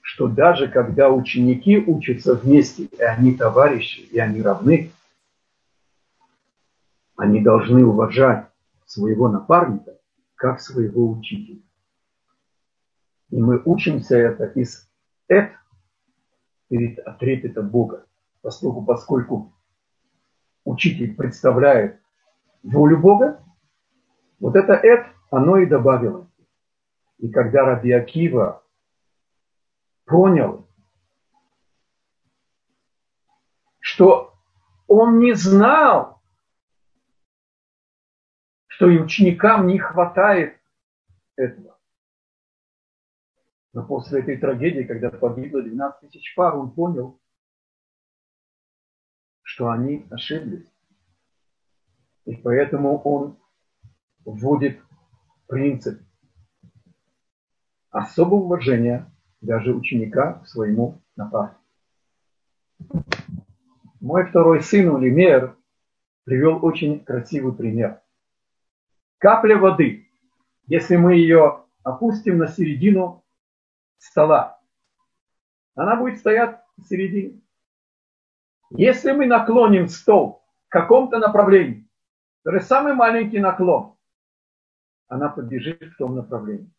[0.01, 4.91] Что даже когда ученики учатся вместе, и они товарищи, и они равны,
[7.15, 8.47] они должны уважать
[8.85, 9.97] своего напарника
[10.35, 11.61] как своего учителя.
[13.31, 14.87] И мы учимся это из
[15.27, 15.51] эт
[16.69, 18.05] перед трепета Бога,
[18.41, 19.53] поскольку, поскольку
[20.63, 21.99] учитель представляет
[22.63, 23.43] волю Бога,
[24.39, 26.29] вот это эт, оно и добавило.
[27.17, 28.63] И когда Раби Акива
[30.05, 30.67] понял,
[33.79, 34.33] что
[34.87, 36.21] он не знал,
[38.67, 40.59] что и ученикам не хватает
[41.35, 41.79] этого.
[43.73, 47.19] Но после этой трагедии, когда погибло 12 тысяч пар, он понял,
[49.41, 50.69] что они ошиблись.
[52.25, 53.39] И поэтому он
[54.25, 54.81] вводит
[55.47, 56.01] принцип
[57.91, 61.61] особого уважения даже ученика к своему напарнику.
[63.99, 65.55] Мой второй сын Улимер
[66.25, 68.01] привел очень красивый пример
[69.25, 70.07] капля воды,
[70.67, 73.25] если мы ее опустим на середину
[73.97, 74.61] стола,
[75.73, 77.41] она будет стоять в середине.
[78.69, 81.89] Если мы наклоним стол в каком-то направлении,
[82.45, 83.94] есть самый маленький наклон,
[85.07, 86.71] она побежит в том направлении.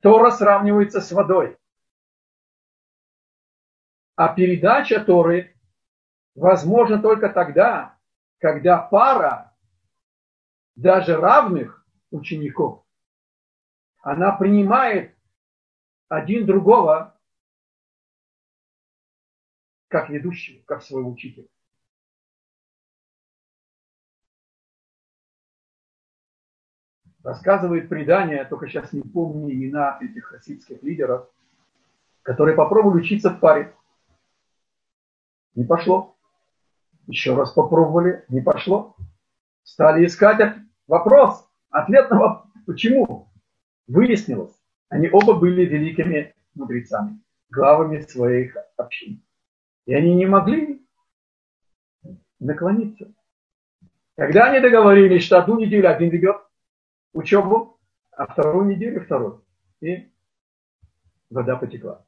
[0.00, 1.56] Тора сравнивается с водой.
[4.16, 5.56] А передача Торы
[6.34, 7.98] возможна только тогда,
[8.38, 9.56] когда пара
[10.74, 12.84] даже равных учеников.
[13.98, 15.16] Она принимает
[16.08, 17.18] один другого
[19.88, 21.46] как ведущего, как своего учителя.
[27.22, 31.28] Рассказывает предание, только сейчас не помню имена этих хасидских лидеров,
[32.22, 33.72] которые попробовали учиться в паре.
[35.54, 36.16] Не пошло.
[37.06, 38.96] Еще раз попробовали, не пошло.
[39.62, 40.56] Стали искать
[40.88, 43.28] вопрос, ответ на вопрос, почему.
[43.86, 44.54] Выяснилось,
[44.88, 47.20] они оба были великими мудрецами,
[47.50, 49.22] главами своих общин.
[49.86, 50.84] И они не могли
[52.40, 53.12] наклониться.
[54.16, 56.36] Когда они договорились, что одну неделю один ведет
[57.12, 57.80] учебу,
[58.12, 59.40] а вторую неделю второй.
[59.80, 60.12] И
[61.30, 62.04] вода потекла.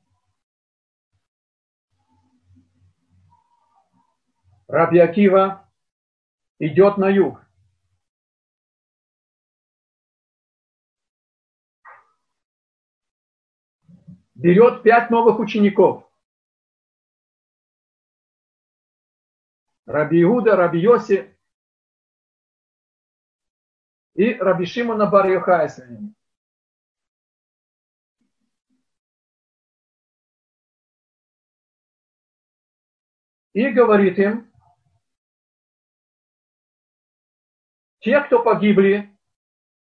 [4.67, 5.69] Раби Акива
[6.59, 7.41] идет на юг.
[14.35, 16.11] Берет пять новых учеников.
[19.87, 21.34] Раби Иуда, Раби Йоси
[24.15, 25.27] и Раби Шимона Бар
[25.69, 25.83] с.
[33.53, 34.51] И говорит им,
[38.01, 39.17] те, кто погибли,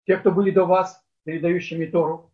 [0.04, 2.30] те, кто были до вас, передающими Тору,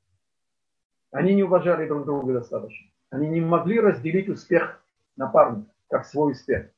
[1.12, 2.90] они не уважали друг друга достаточно.
[3.10, 4.84] Они не могли разделить успех
[5.16, 6.70] напарника, как свой успех.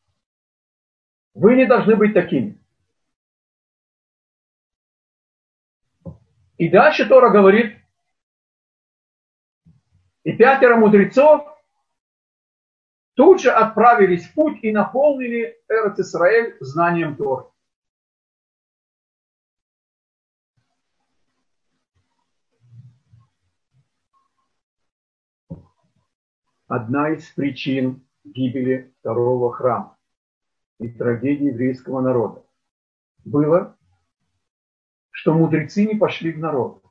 [1.33, 2.64] Вы не должны быть такими.
[6.65, 7.77] И дальше Тора говорит,
[10.23, 11.47] и пятеро мудрецов
[13.13, 17.51] тут же отправились в путь и наполнили Эрот Исраэль знанием Торы.
[26.67, 29.99] Одна из причин гибели второго храма
[30.79, 32.43] и трагедии еврейского народа
[33.23, 33.77] было,
[35.25, 36.85] что мудрецы не пошли в народ.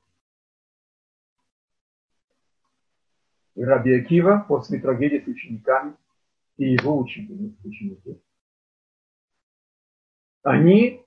[3.54, 5.96] И Раби Акива после трагедии с учениками
[6.58, 8.20] и его ученики, ученики
[10.42, 11.06] они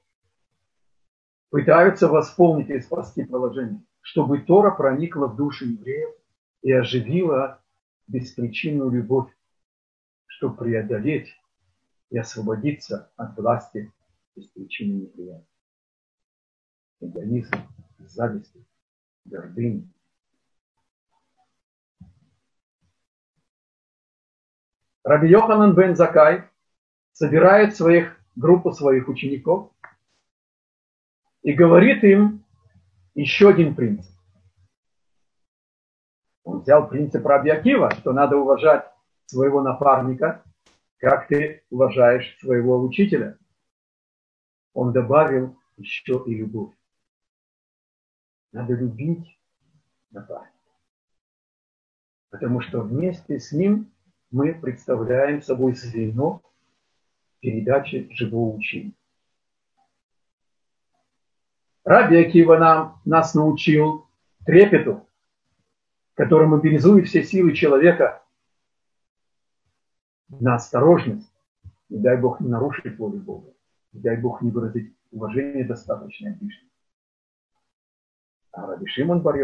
[1.50, 6.14] пытаются восполнить и спасти положение, чтобы Тора проникла в души евреев
[6.62, 7.60] и оживила
[8.06, 9.32] беспричинную любовь,
[10.26, 11.34] чтобы преодолеть
[12.10, 13.92] и освободиться от власти
[14.36, 15.55] без причины неприятия.
[17.00, 17.54] Эгоизм,
[17.98, 18.52] зависть,
[19.24, 19.88] гордыни.
[25.04, 26.48] Раби Йоханан бен Закай
[27.12, 29.72] собирает своих, группу своих учеников
[31.42, 32.44] и говорит им
[33.14, 34.12] еще один принцип.
[36.44, 38.84] Он взял принцип Раби Акива, что надо уважать
[39.26, 40.42] своего напарника–
[40.98, 43.38] как ты уважаешь своего учителя.
[44.72, 46.74] Он добавил еще и любовь.
[48.52, 49.38] Надо любить
[50.10, 50.52] напарника.
[52.30, 53.92] Потому что вместе с ним
[54.30, 56.42] мы представляем собой звено
[57.40, 58.94] передачи живого учения.
[61.84, 64.08] Раби Акива нам, нас научил
[64.44, 65.06] трепету,
[66.14, 68.24] который мобилизует все силы человека
[70.28, 71.32] на осторожность,
[71.88, 73.52] не дай Бог не нарушить волю Бога,
[73.92, 76.70] не дай Бог не выразить уважение достаточное ближнему.
[78.56, 79.36] А Раби Шимон бар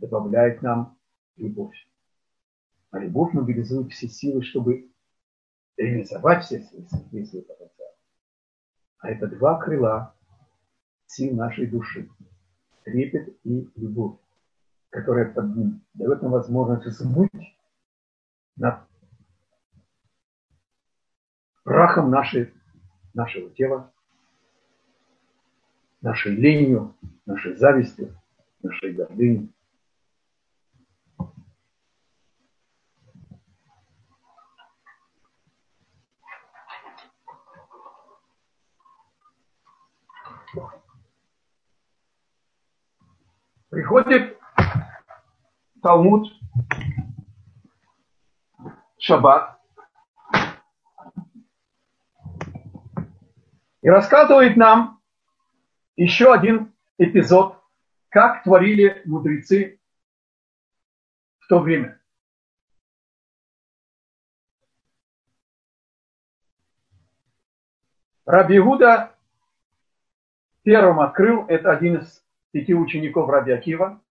[0.00, 0.98] добавляет нам
[1.36, 1.76] любовь.
[2.90, 4.90] А любовь мобилизует все силы, чтобы
[5.76, 7.94] реализовать все свои, весь свой потенциал.
[8.98, 10.16] А это два крыла
[11.06, 12.10] сил нашей души.
[12.82, 14.18] Трепет и любовь,
[14.90, 17.30] которая под ним дает нам возможность взмыть
[18.56, 18.80] над
[21.62, 22.52] прахом нашей,
[23.14, 23.92] нашего тела,
[26.06, 26.96] нашей ленью,
[27.26, 28.16] нашей завистью,
[28.62, 29.52] нашей гордыней.
[43.68, 44.38] Приходит
[45.82, 46.28] Талмуд,
[48.98, 49.58] Шаббат,
[53.82, 55.00] И рассказывает нам
[55.96, 57.60] еще один эпизод,
[58.10, 59.80] как творили мудрецы
[61.38, 62.00] в то время.
[68.24, 69.16] Раби Гуда
[70.62, 74.02] первым открыл, это один из пяти учеников Раби Акива.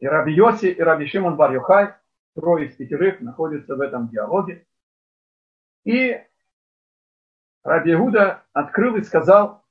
[0.00, 1.94] И Раби Йоси, и Раби Шимон Бар Йохай,
[2.34, 4.66] трое из пятерых, находятся в этом диалоге.
[5.84, 6.22] И
[7.64, 9.64] Раби Иуда открыл и сказал,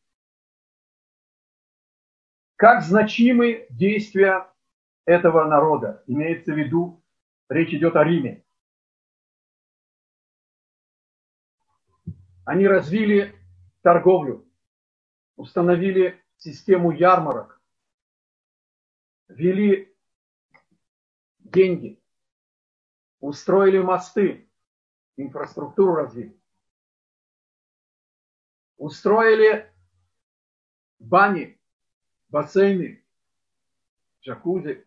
[2.57, 4.51] как значимы действия
[5.05, 6.03] этого народа.
[6.07, 7.01] Имеется в виду,
[7.49, 8.43] речь идет о Риме.
[12.45, 13.35] Они развили
[13.81, 14.49] торговлю,
[15.35, 17.61] установили систему ярмарок,
[19.27, 19.95] ввели
[21.39, 22.01] деньги,
[23.19, 24.49] устроили мосты,
[25.17, 26.39] инфраструктуру развили,
[28.77, 29.71] устроили
[30.99, 31.56] бани,
[32.37, 33.03] бассейны,
[34.21, 34.85] джакузи.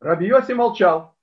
[0.00, 1.16] Рабиоси молчал.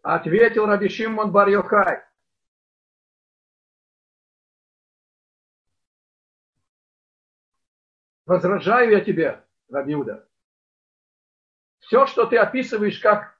[0.00, 2.02] Ответил Раби Шимон бар -Йохай.
[8.24, 10.26] Возражаю я тебе, Рабиуда.
[11.80, 13.38] Все, что ты описываешь как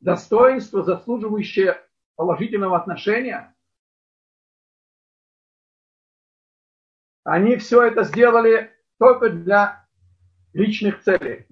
[0.00, 1.80] достоинство, заслуживающее
[2.16, 3.54] положительного отношения,
[7.24, 9.86] они все это сделали только для
[10.52, 11.46] личных целей.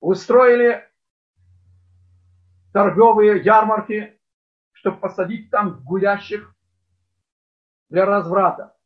[0.00, 0.88] Устроили
[2.72, 4.20] торговые ярмарки,
[4.72, 6.54] чтобы посадить там гулящих
[7.88, 8.76] для разврата.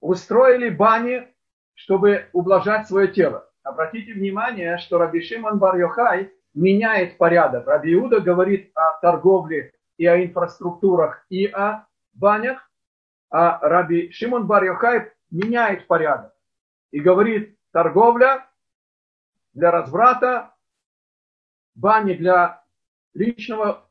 [0.00, 1.28] Устроили бани,
[1.74, 3.52] чтобы ублажать свое тело.
[3.64, 7.66] Обратите внимание, что Раби Шимон бар Йохай меняет порядок.
[7.66, 12.70] Раби Иуда говорит о торговле и о инфраструктурах, и о банях,
[13.30, 14.64] а Раби Шимон бар
[15.30, 16.34] меняет порядок
[16.90, 18.48] и говорит торговля
[19.52, 20.54] для разврата,
[21.74, 22.64] бани для
[23.14, 23.88] личного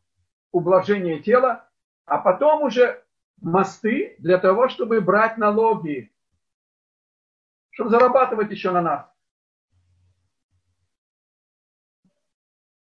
[0.52, 1.70] ублажения тела,
[2.06, 3.04] а потом уже
[3.42, 6.12] мосты для того, чтобы брать налоги,
[7.70, 9.17] чтобы зарабатывать еще на нас.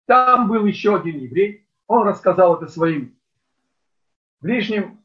[0.07, 3.17] Там был еще один еврей, он рассказал это своим
[4.39, 5.03] ближним.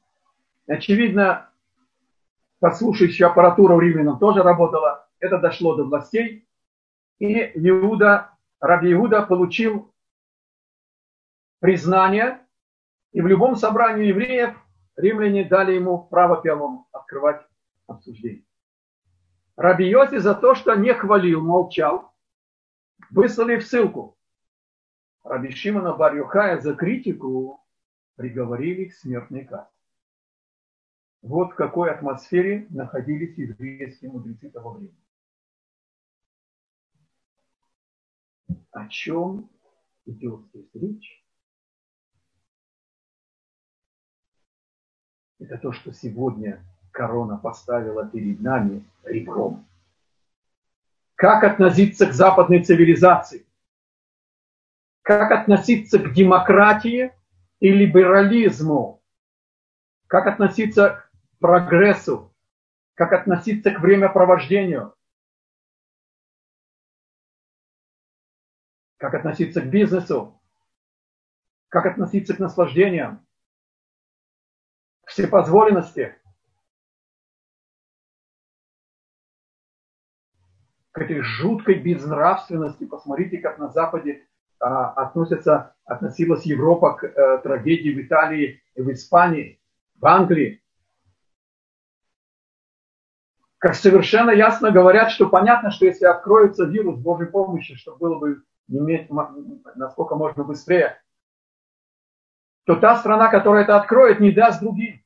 [0.69, 1.51] Очевидно,
[2.61, 5.09] подслушающая аппаратура у римлянам тоже работала.
[5.19, 6.49] Это дошло до властей.
[7.19, 8.31] И Иуда,
[8.61, 9.93] Раби Иуда получил
[11.59, 12.41] признание,
[13.13, 14.57] и в любом собрании евреев
[14.97, 17.45] римляне дали ему право первым открывать
[17.89, 18.45] обсуждение.
[19.57, 22.13] Раби Йоси за то, что не хвалил, молчал,
[23.11, 24.17] выслали в ссылку.
[25.25, 27.65] Раби Шимона Барюхая за критику
[28.17, 29.69] приговорили к смертной казни.
[31.23, 34.97] Вот в какой атмосфере находились еврейские мудрецы того времени.
[38.73, 39.49] О чем
[40.07, 41.23] идет здесь речь?
[45.43, 49.67] это то, что сегодня корона поставила перед нами ребром.
[51.15, 53.45] Как относиться к западной цивилизации?
[55.03, 57.13] Как относиться к демократии
[57.61, 59.03] и либерализму?
[60.07, 62.35] Как относиться к прогрессу?
[62.95, 64.95] Как относиться к времяпровождению?
[68.99, 70.41] Как относиться к бизнесу?
[71.69, 73.27] Как относиться к наслаждениям?
[75.13, 76.17] всепозволенности,
[80.93, 82.85] к этой жуткой безнравственности.
[82.85, 84.27] Посмотрите, как на Западе
[84.63, 89.61] а, относятся, относилась Европа к а, трагедии в Италии, в Испании,
[89.99, 90.63] в Англии.
[93.59, 98.45] Как совершенно ясно говорят, что понятно, что если откроется вирус Божьей помощи, что было бы
[98.69, 99.09] иметь,
[99.75, 101.03] насколько можно быстрее,
[102.65, 105.02] то та страна, которая это откроет, не даст другим.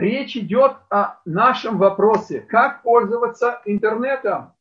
[0.00, 4.54] Речь идет о нашем вопросе, как пользоваться интернетом.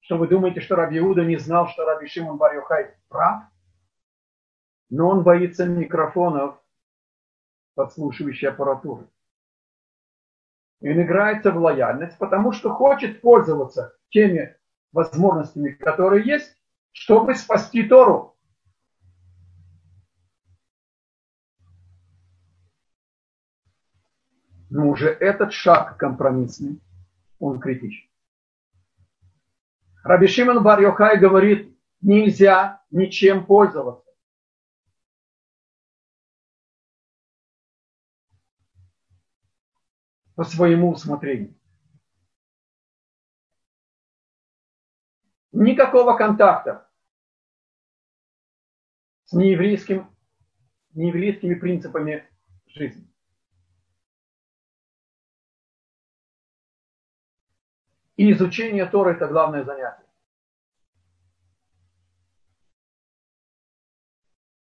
[0.00, 2.66] Что вы думаете, что Раби Иуда не знал, что Раби Шимон Бар
[3.08, 3.42] прав?
[4.88, 6.58] Но он боится микрофонов,
[7.74, 9.06] подслушивающей аппаратуры.
[10.80, 14.56] И он играется в лояльность, потому что хочет пользоваться теми
[14.90, 16.56] возможностями, которые есть,
[16.92, 18.35] чтобы спасти Тору.
[24.76, 26.82] Но уже этот шаг компромиссный,
[27.38, 28.10] он критичен.
[30.04, 34.04] Раби Шимон бар Йохай говорит, нельзя ничем пользоваться.
[40.34, 41.58] по своему усмотрению.
[45.52, 46.86] Никакого контакта
[49.24, 50.14] с нееврейским,
[50.92, 52.28] нееврейскими принципами
[52.66, 53.15] жизни.
[58.16, 60.06] И изучение Торы– это главное занятие.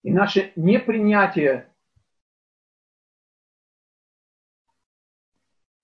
[0.02, 1.72] И наше непринятие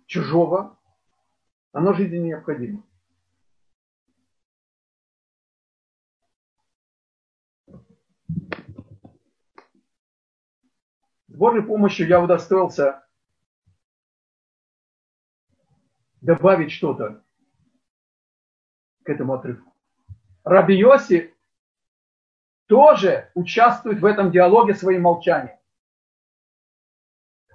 [0.07, 0.77] чужого,
[1.73, 2.83] оно жизненно необходимо.
[11.29, 13.07] С Божьей помощью я удостоился
[16.21, 17.23] добавить что-то
[19.09, 19.73] к этому отрывку.
[20.45, 21.35] Раби Йоси
[22.67, 25.57] тоже участвует в этом диалоге своим молчанием.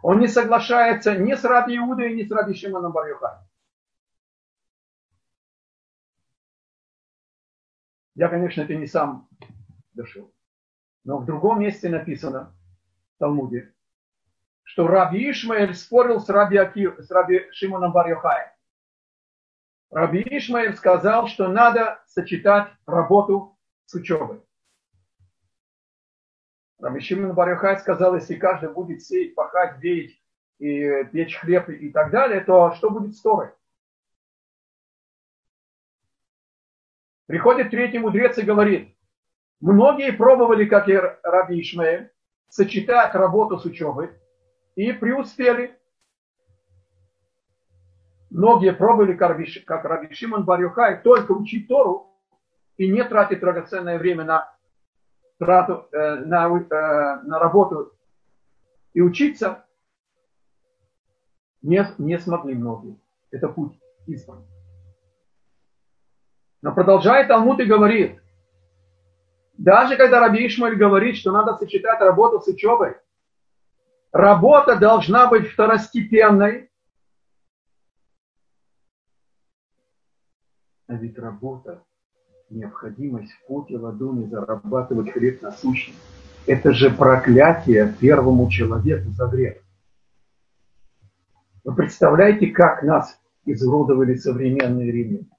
[0.01, 3.37] Он не соглашается ни с Раби Иудой, ни с Раби Шимоном Барюхай.
[8.15, 9.29] Я, конечно, это не сам
[9.93, 10.33] дошел.
[11.03, 12.55] Но в другом месте написано
[13.15, 13.75] в Талмуде,
[14.63, 18.52] что Раби Ишмаэль спорил с Раби, Аки, с Раби Шимоном Барюхаем.
[19.93, 24.41] Раби Ишмаэль сказал, что надо сочетать работу с учебой.
[26.79, 30.19] Раби Шимон Барюхай сказал, если каждый будет сеять, пахать, веять,
[30.57, 33.51] и печь хлеб и так далее, то что будет с Торой?
[37.27, 38.97] Приходит третий мудрец и говорит,
[39.59, 42.11] многие пробовали, как и Раби Ишмаэль,
[42.49, 44.09] сочетать работу с учебой
[44.75, 45.79] и преуспели.
[48.33, 52.09] Многие пробовали, как Раби Шимон Барюхай, только учить Тору
[52.77, 54.57] и не тратить драгоценное время на,
[55.37, 57.93] трату, э, на, э, на работу
[58.93, 59.63] и учиться.
[61.61, 62.99] Не, не смогли многие.
[63.29, 64.43] Это путь избран.
[66.63, 68.19] Но продолжает Талмуд и говорит,
[69.59, 72.95] даже когда Раби Ишмаль говорит, что надо сочетать работу с учебой,
[74.11, 76.71] работа должна быть второстепенной,
[80.87, 81.83] А ведь работа,
[82.49, 85.95] необходимость в поте ладони зарабатывать хлеб насущный,
[86.45, 89.63] это же проклятие первому человеку за грех.
[91.63, 95.29] Вы представляете, как нас изуродовали современные римляне?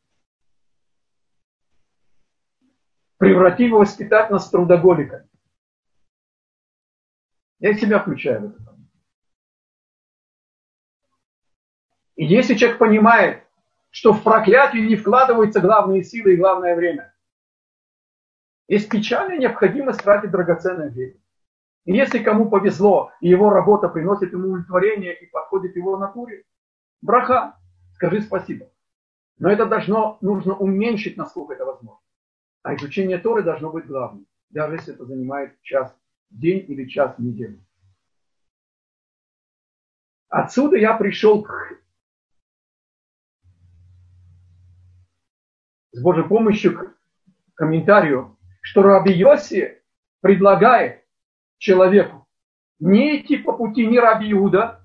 [3.19, 5.29] Превратив и воспитать нас трудоголиками.
[7.59, 8.75] Я себя включаю в это.
[12.17, 13.44] И если человек понимает,
[13.95, 17.15] что в проклятие не вкладываются главные силы и главное время.
[18.67, 21.15] Есть печальная необходимость тратить драгоценное время.
[21.85, 26.43] И если кому повезло, и его работа приносит ему удовлетворение и подходит его натуре,
[27.03, 27.57] браха,
[27.93, 28.69] скажи спасибо.
[29.39, 32.03] Но это должно, нужно уменьшить, насколько это возможно.
[32.65, 35.97] А изучение Торы должно быть главным, даже если это занимает час
[36.31, 37.65] в день или час в неделю.
[40.31, 41.79] Отсюда я пришел к
[45.95, 46.97] с Божьей помощью к
[47.55, 49.81] комментарию, что Раби Йоси
[50.21, 51.05] предлагает
[51.59, 52.27] человеку
[52.81, 54.85] не идти по пути ни Раби Иуда,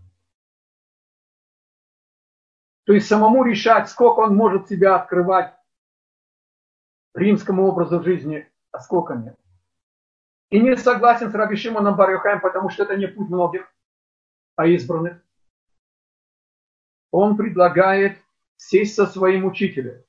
[2.86, 5.56] то есть самому решать, сколько он может себя открывать
[7.16, 9.36] римскому образу жизни, а сколько нет.
[10.52, 13.72] И не согласен с Раби Шимоном Барюхаем, потому что это не путь многих,
[14.56, 15.20] а избранных.
[17.12, 18.20] Он предлагает
[18.58, 20.04] сесть со своим учителем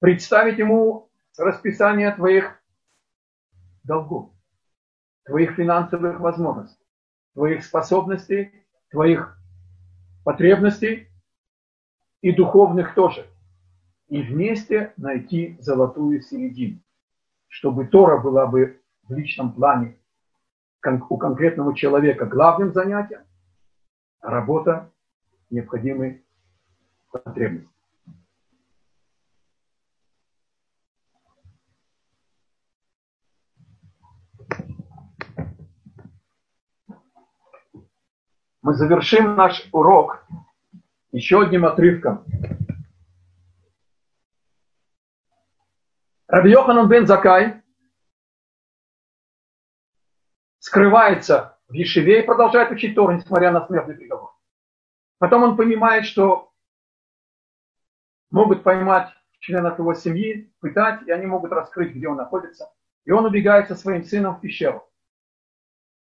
[0.00, 2.60] представить ему расписание твоих
[3.82, 4.30] долгов,
[5.24, 6.84] твоих финансовых возможностей,
[7.34, 8.52] твоих способностей,
[8.90, 9.38] твоих
[10.24, 11.08] потребностей
[12.20, 13.26] и духовных тоже.
[14.08, 16.80] И вместе найти золотую середину,
[17.48, 19.98] чтобы Тора была бы в личном плане
[21.08, 23.22] у конкретного человека главным занятием,
[24.20, 24.92] а работа
[25.50, 26.24] необходимой
[27.10, 27.73] потребностью.
[38.64, 40.26] Мы завершим наш урок
[41.12, 42.24] еще одним отрывком.
[46.26, 47.62] Раби Йоханан бен Закай
[50.60, 54.34] скрывается в Ешеве и продолжает учить Тору, несмотря на смертный приговор.
[55.18, 56.50] Потом он понимает, что
[58.30, 62.72] могут поймать членов его семьи, пытать, и они могут раскрыть, где он находится.
[63.04, 64.88] И он убегает со своим сыном в пещеру.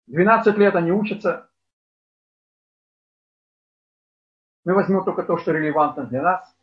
[0.07, 1.51] 12 лет они учатся,
[4.67, 6.57] Мы возьмем только то, что релевантно для нас.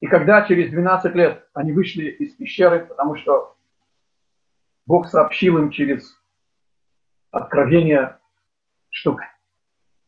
[0.00, 3.56] И когда через 12 лет они вышли из пещеры, потому что
[4.84, 6.20] Бог сообщил им через
[7.30, 8.18] откровение,
[8.90, 9.16] что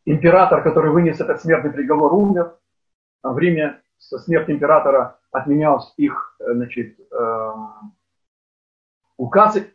[0.05, 2.59] император, который вынес этот смертный приговор, умер.
[3.23, 7.95] А в Риме со смерти императора отменялся их э, значит, эм,
[9.17, 9.73] указы.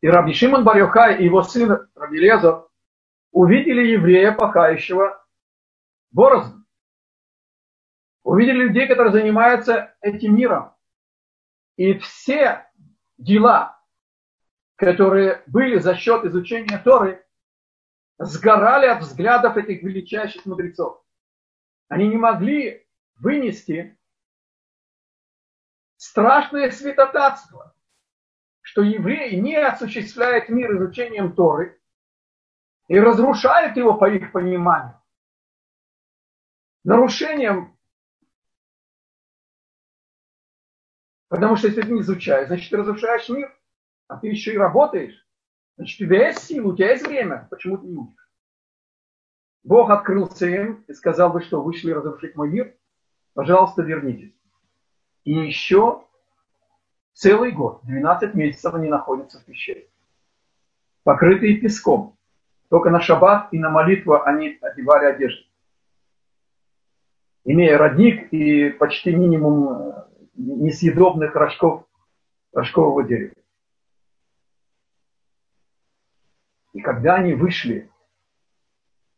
[0.00, 2.69] И Раби Шимон Барьохай и его сын Раби Лезер
[3.32, 5.24] увидели еврея, пахающего
[6.10, 6.64] борозду.
[8.22, 10.74] Увидели людей, которые занимаются этим миром.
[11.76, 12.70] И все
[13.16, 13.80] дела,
[14.76, 17.24] которые были за счет изучения Торы,
[18.18, 21.02] сгорали от взглядов этих величайших мудрецов.
[21.88, 23.98] Они не могли вынести
[25.96, 27.74] страшное святотатство,
[28.60, 31.79] что евреи не осуществляют мир изучением Торы
[32.90, 35.00] и разрушают его по их пониманию.
[36.82, 37.78] Нарушением
[41.28, 43.56] Потому что если ты не изучаешь, значит ты разрушаешь мир,
[44.08, 45.24] а ты еще и работаешь.
[45.76, 47.46] Значит, у тебя есть сила, у тебя есть время.
[47.48, 48.32] Почему ты не учишь?
[49.62, 52.76] Бог открылся им и сказал, вы что, вышли разрушить мой мир?
[53.34, 54.34] Пожалуйста, вернитесь.
[55.22, 56.04] И еще
[57.12, 59.88] целый год, 12 месяцев они находятся в пещере.
[61.04, 62.18] Покрытые песком.
[62.70, 65.44] Только на шаббат и на молитву они одевали одежду.
[67.44, 70.04] Имея родник и почти минимум э,
[70.36, 71.84] несъедобных рожков,
[72.52, 73.34] рожкового дерева.
[76.72, 77.90] И когда они вышли,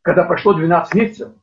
[0.01, 1.35] когда прошло 12 месяцев,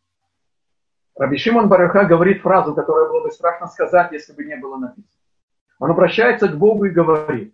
[1.15, 5.13] Раби Шимон Бараха говорит фразу, которую было бы страшно сказать, если бы не было написано.
[5.77, 7.53] Он обращается к Богу и говорит,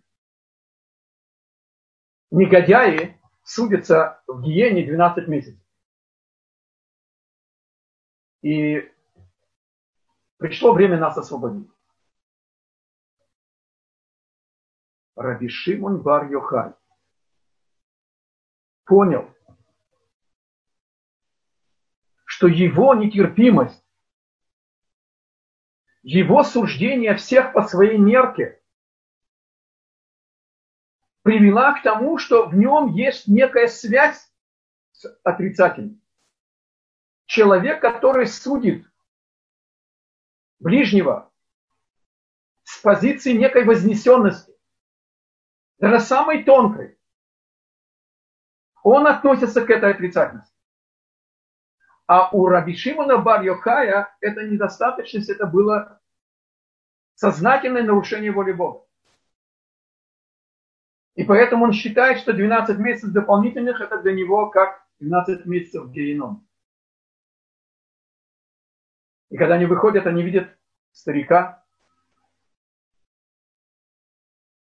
[2.32, 3.15] негодяи
[3.46, 5.60] судятся в гиене 12 месяцев.
[8.42, 8.92] И
[10.38, 11.70] пришло время нас освободить.
[15.16, 16.74] Раби Шимон Бар Йохай
[18.84, 19.34] понял,
[22.26, 23.84] что его нетерпимость,
[26.02, 28.62] его суждение всех по своей мерке
[31.26, 34.32] привела к тому, что в нем есть некая связь
[34.92, 36.00] с отрицательным.
[37.26, 38.88] Человек, который судит
[40.60, 41.34] ближнего
[42.62, 44.54] с позиции некой вознесенности,
[45.80, 46.96] даже самой тонкой,
[48.84, 50.54] он относится к этой отрицательности.
[52.06, 56.00] А у Раби Шимона бар это недостаточность, это было
[57.16, 58.85] сознательное нарушение воли Бога.
[61.16, 65.92] И поэтому он считает, что 12 месяцев дополнительных это для него как 12 месяцев в
[65.92, 66.46] геном.
[69.30, 70.50] И когда они выходят, они видят
[70.92, 71.64] старика,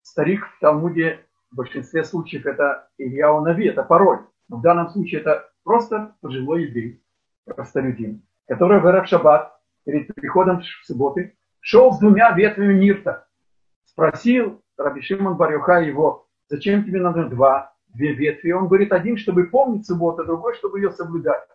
[0.01, 4.25] старик в Талмуде в большинстве случаев это Илья Нави, это пароль.
[4.47, 7.03] Но в данном случае это просто пожилой еврей,
[7.45, 13.27] простолюдин, который в Эрев Шаббат перед приходом в субботы шел с двумя ветвями мирта.
[13.85, 18.51] Спросил Раби Шимон Барюха его, зачем тебе надо два, две ветви?
[18.51, 21.47] Он говорит, один, чтобы помнить субботу, а другой, чтобы ее соблюдать.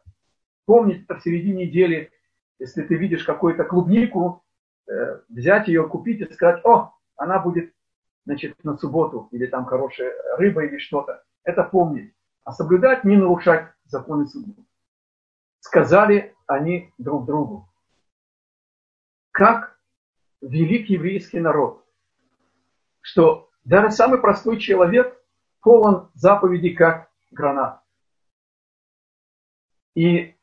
[0.67, 2.11] Помнить это в середине недели,
[2.59, 4.45] если ты видишь какую-то клубнику,
[4.89, 7.73] э, взять ее, купить и сказать, о, она будет
[8.25, 12.13] значит, на субботу, или там хорошая рыба или что-то, это помнить.
[12.45, 14.63] А соблюдать, не нарушать законы субботы.
[15.61, 17.69] Сказали они друг другу.
[19.31, 19.79] Как
[20.41, 21.85] велик еврейский народ,
[23.01, 25.15] что даже самый простой человек
[25.61, 27.83] полон заповедей, как гранат.
[29.95, 30.35] И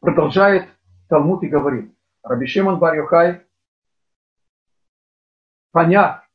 [0.00, 0.68] продолжает
[1.08, 1.94] Талмуд и говорит,
[2.24, 3.46] Раби Шимон бар Йохай,
[5.70, 6.28] поняв,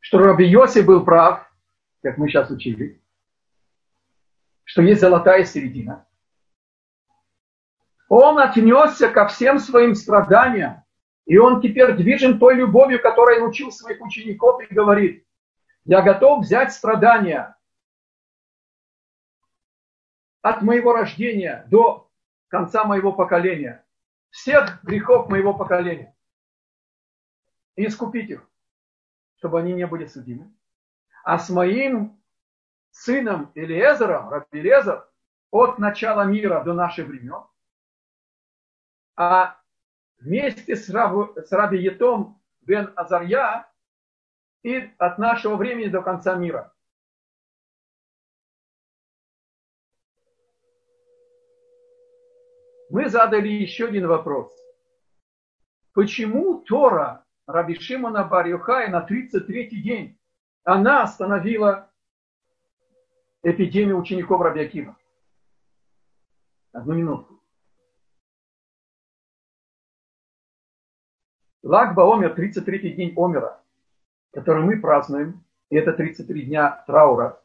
[0.00, 1.48] что Раби Йоси был прав,
[2.02, 3.00] как мы сейчас учили,
[4.64, 6.08] что есть золотая середина,
[8.08, 10.82] он отнесся ко всем своим страданиям,
[11.28, 15.26] и он теперь движен той любовью, которой научил своих учеников и говорит,
[15.84, 17.54] я готов взять страдания
[20.40, 22.10] от моего рождения до
[22.48, 23.84] конца моего поколения
[24.30, 26.16] всех грехов моего поколения
[27.76, 28.48] и искупить их,
[29.36, 30.50] чтобы они не были судимы.
[31.24, 32.18] А с моим
[32.90, 35.06] сыном Элиезером, Раби Элиезер,
[35.50, 37.44] от начала мира до наших времен,
[39.14, 39.58] а
[40.20, 43.70] вместе с, Рабу, с Раби Етом бен Азарья
[44.62, 46.74] и от нашего времени до конца мира.
[52.90, 54.50] Мы задали еще один вопрос.
[55.92, 60.18] Почему Тора Раби Шимона Барюхая на 33-й день
[60.64, 61.90] она остановила
[63.42, 64.96] эпидемию учеников Раби Акива?
[66.72, 67.37] Одну минутку.
[71.62, 73.60] Лагба Омер, 33-й день Омера,
[74.32, 77.40] который мы празднуем, и это 33 дня траура,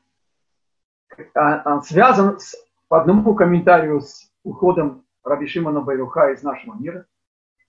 [1.33, 2.55] а, он связан с,
[2.87, 7.05] по одному комментарию с уходом Раби Шимона Байруха из нашего мира.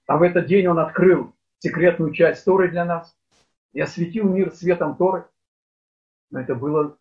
[0.07, 3.17] А в этот день он открыл секретную часть Торы для нас
[3.73, 5.27] и осветил мир светом Торы.
[6.31, 6.99] Но это было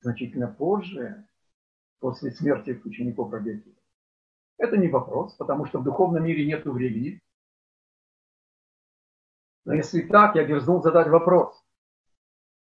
[0.00, 1.24] значительно позже,
[2.00, 3.74] после смерти учеников Рабекива.
[4.58, 7.20] Это не вопрос, потому что в духовном мире нет времени.
[9.64, 11.62] Но если так, я дерзнул задать вопрос.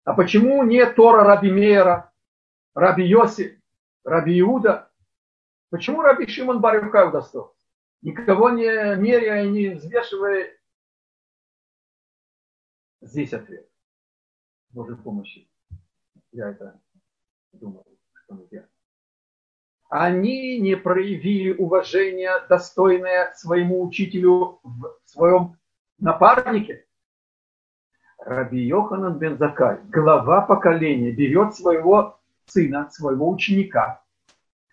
[0.06, 2.12] А почему нет Тора Раби Мейера,
[2.74, 3.62] Раби Йоси,
[4.04, 4.92] Раби Иуда?
[5.70, 7.54] Почему Раби Шимон Барюхай удостоился?
[8.02, 10.52] Никого не меряя и не взвешивая.
[13.02, 13.70] Здесь ответ.
[14.70, 15.50] Божьей помощи.
[16.32, 16.82] Я это
[17.54, 17.86] думал,
[18.24, 18.70] что мы делаем.
[19.90, 25.58] Они не проявили уважения, достойное своему учителю в своем
[26.00, 26.86] напарнике.
[28.26, 34.02] Раби Йоханан бен Закай, глава поколения, берет своего сына, своего ученика,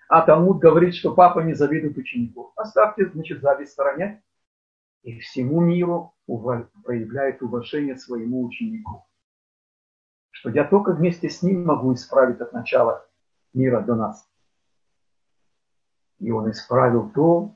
[0.08, 2.52] а Талмуд говорит, что папа не завидует ученику.
[2.56, 4.22] Оставьте, значит, зависть в стороне.
[5.02, 6.14] И всему миру
[6.84, 9.06] проявляет уважение своему ученику.
[10.30, 13.06] Что я только вместе с ним могу исправить от начала
[13.54, 14.28] мира до нас.
[16.18, 17.54] И он исправил то,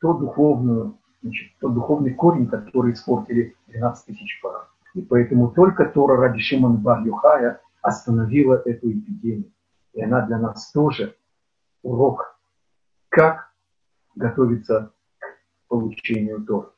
[0.00, 4.68] то духовную, значит, тот духовный корень, который испортили 12 тысяч пар.
[4.96, 9.52] И поэтому только Тора ради Шимон бар Юхая остановила эту эпидемию.
[9.92, 11.14] И она для нас тоже
[11.82, 12.40] урок,
[13.10, 13.52] как
[14.14, 15.26] готовиться к
[15.68, 16.70] получению Торы.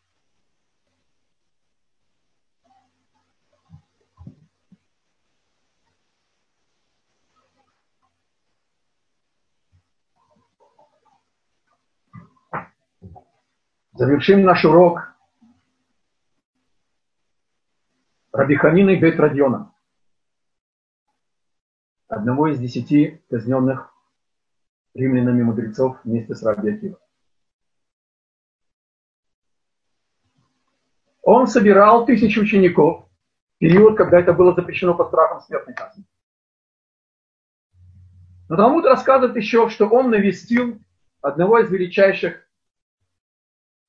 [13.93, 15.18] Завершим наш урок
[18.39, 19.75] Рабиханина и Бет Радиона,
[22.07, 23.93] одного из десяти казненных
[24.95, 27.01] римлянами мудрецов вместе с Раби Акива.
[31.23, 33.09] Он собирал тысячи учеников
[33.57, 36.05] в период, когда это было запрещено под страхом смертной казни.
[38.49, 40.81] Но Талмуд рассказывает еще, что он навестил
[41.23, 42.49] одного из величайших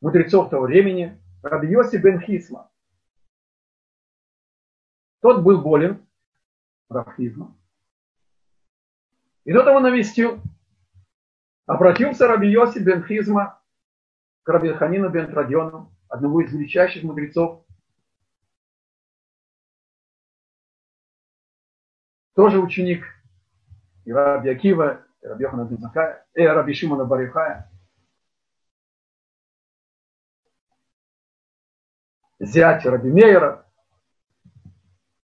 [0.01, 2.68] мудрецов того времени, Раби Йоси бен Хисма.
[5.21, 6.05] Тот был болен
[6.89, 7.59] рахизмом.
[9.43, 10.41] И тот его навестил.
[11.65, 13.61] Обратился Раби Йоси бен Хизма
[14.43, 17.65] к Раби Ханину бен Традиону, одному из величайших мудрецов.
[22.33, 23.05] Тоже ученик
[24.05, 27.69] и Раби Акива, и Раби Йохана бен Закая, и Раби Шимона Барихая.
[32.39, 33.68] зять Раби Мейера,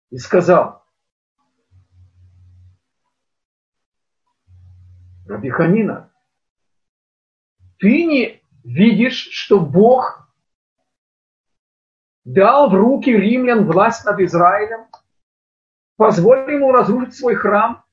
[0.09, 0.85] и сказал,
[5.27, 6.13] Раби Ханина,
[7.79, 10.31] ты не видишь, что Бог
[12.23, 14.87] дал в руки римлян власть над Израилем,
[15.97, 17.85] позволил ему разрушить свой храм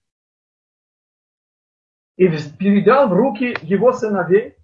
[2.16, 4.56] и передал в руки его сыновей.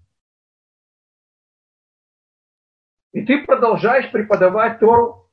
[3.12, 5.29] И ты продолжаешь преподавать Тору.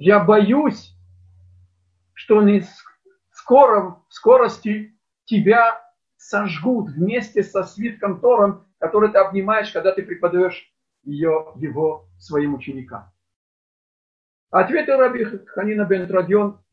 [0.00, 0.96] Я боюсь,
[2.14, 2.62] что не
[3.32, 5.82] скором, в скорости тебя
[6.16, 10.72] сожгут вместе со свитком Тором, который ты обнимаешь, когда ты преподаешь
[11.02, 13.10] ее, его своим ученикам.
[14.50, 16.64] Ответил Раби Ханина бен Традион,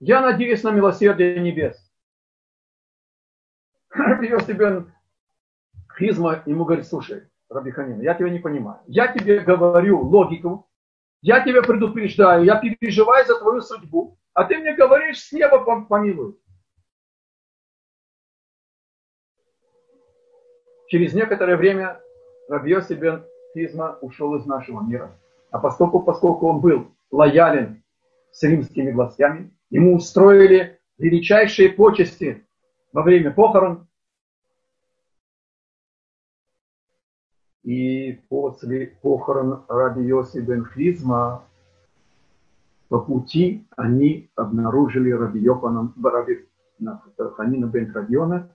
[0.00, 1.76] я надеюсь на милосердие небес.
[3.90, 4.90] Раби бен
[5.98, 8.80] Хизма ему говорит, слушай, Раби Ханина, я тебя не понимаю.
[8.86, 10.71] Я тебе говорю логику,
[11.22, 16.36] я тебя предупреждаю, я переживаю за твою судьбу, а ты мне говоришь, с неба помилуй.
[20.88, 22.00] Через некоторое время
[22.48, 23.24] Рабьоси бен
[23.54, 25.18] Хизма ушел из нашего мира.
[25.50, 27.82] А поскольку, поскольку он был лоялен
[28.30, 32.46] с римскими властями, ему устроили величайшие почести
[32.92, 33.88] во время похорон,
[37.62, 41.44] И после похорон Раби Йоси бен Хризма
[42.88, 46.46] по пути они обнаружили Раби Йохана, Раби
[47.36, 48.54] Ханина бен Радиона,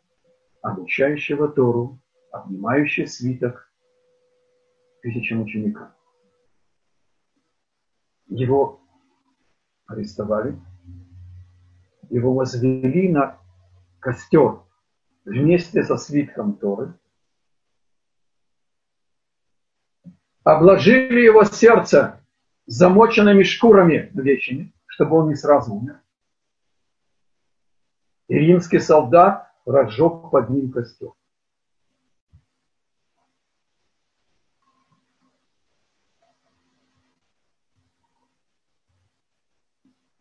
[0.61, 1.99] обучающего Тору
[2.31, 3.71] обнимающий свиток
[5.01, 5.93] тысячам ученикам.
[8.27, 8.81] Его
[9.85, 10.59] арестовали,
[12.09, 13.39] его возвели на
[13.99, 14.59] костер
[15.25, 16.93] вместе со свитком Торы,
[20.48, 22.24] обложили его сердце
[22.68, 25.99] замоченными шкурами овечьими, чтобы он не сразу умер.
[28.30, 31.10] И римский солдат разжег под ним костер.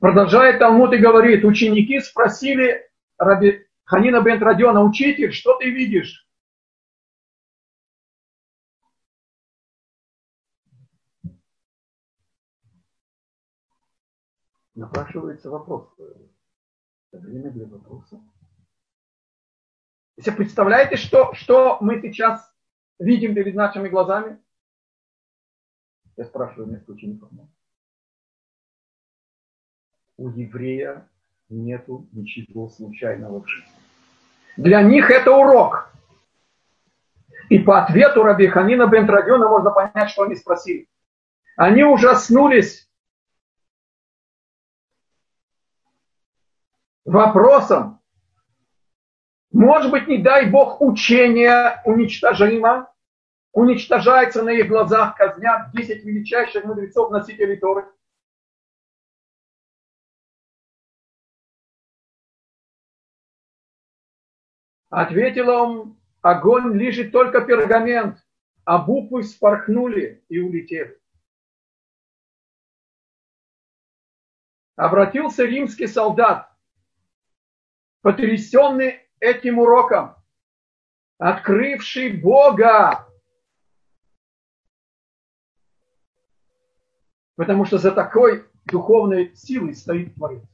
[0.00, 6.25] Продолжает Талмуд и говорит, ученики спросили Раби Ханина бен Радиона, учитель, что ты видишь?
[14.76, 15.88] Напрашивается вопрос.
[17.10, 18.20] Это время для вопроса.
[20.18, 22.54] Если представляете, что, что мы сейчас
[22.98, 24.38] видим перед нашими глазами?
[26.18, 27.30] Я спрашиваю несколько учеников.
[30.18, 31.08] У еврея
[31.48, 33.70] нету ничего случайного в жизни.
[34.58, 35.90] Для них это урок.
[37.48, 40.88] И по ответу Раби Ханина бен Традиона можно понять, что они спросили.
[41.56, 42.85] Они ужаснулись
[47.06, 48.00] вопросом,
[49.52, 52.92] может быть, не дай Бог, учение уничтожимо,
[53.52, 57.90] уничтожается на их глазах, казнят 10 величайших мудрецов, носителей Торы.
[64.90, 68.18] Ответил он, огонь лежит только пергамент,
[68.64, 71.00] а буквы спорхнули и улетели.
[74.74, 76.55] Обратился римский солдат,
[78.06, 80.14] потрясенный этим уроком,
[81.18, 83.04] открывший Бога.
[87.34, 90.44] Потому что за такой духовной силой стоит Творец.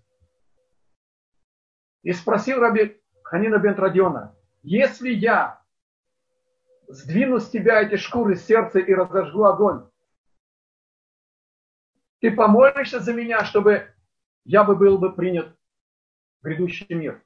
[2.02, 5.62] И спросил Раби Ханина бен Радиона, если я
[6.88, 9.86] сдвину с тебя эти шкуры сердца и разожгу огонь,
[12.20, 13.94] ты помолишься за меня, чтобы
[14.46, 15.54] я бы был бы принят
[16.40, 17.22] в грядущий мир?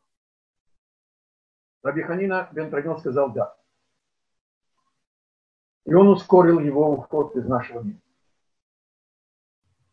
[1.87, 3.55] Раби Ханина бен Радион сказал да.
[5.85, 8.01] И он ускорил его уход из нашего мира.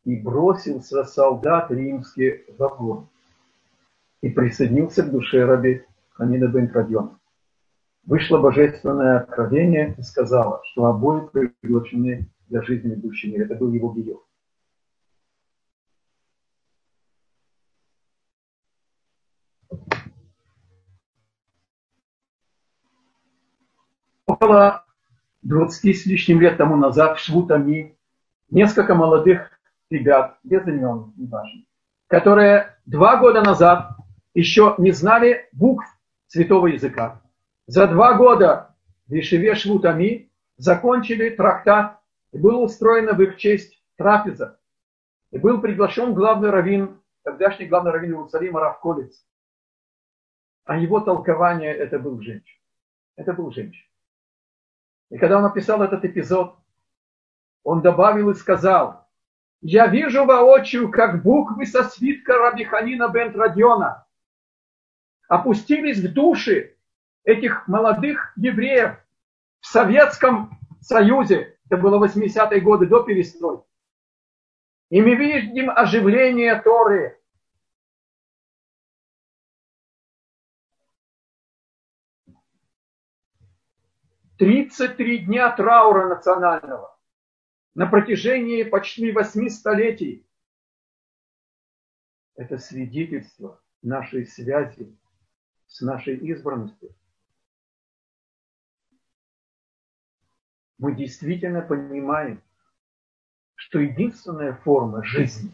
[0.03, 3.05] И бросился солдат римский в огонь.
[4.21, 6.71] И присоединился к душе Раби Ханина бен.
[8.07, 13.39] Вышло божественное откровение и сказала, что обои приглашены для жизни в будущем.
[13.39, 14.17] Это был его гиев.
[24.33, 24.83] Около
[25.43, 27.95] 20 с лишним лет тому назад в Швутами
[28.49, 29.51] несколько молодых
[29.91, 31.61] ребят, без имен, не важно,
[32.07, 33.91] которые два года назад
[34.33, 35.85] еще не знали букв
[36.25, 37.21] святого языка.
[37.67, 38.75] За два года
[39.07, 41.99] в Ишеве Швутами закончили трактат,
[42.31, 44.57] и было устроено в их честь трапеза.
[45.29, 49.13] И был приглашен главный раввин, тогдашний главный раввин Иерусалима Равколец.
[50.65, 52.57] А его толкование это был женщин.
[53.15, 53.85] Это был женщин.
[55.13, 56.55] И когда он написал этот эпизод,
[57.63, 59.07] он добавил и сказал,
[59.61, 64.07] я вижу воочию, как буквы со свитка Рабиханина бен Традиона
[65.27, 66.75] опустились в души
[67.25, 68.97] этих молодых евреев
[69.59, 71.59] в Советском Союзе.
[71.67, 73.67] Это было 80-е годы до перестройки.
[74.89, 77.21] И мы видим оживление Торы.
[84.37, 86.97] Тридцать три дня траура национального
[87.75, 90.27] на протяжении почти восьми столетий.
[92.35, 94.97] Это свидетельство нашей связи
[95.67, 96.95] с нашей избранностью.
[100.79, 102.41] Мы действительно понимаем,
[103.53, 105.53] что единственная форма жизни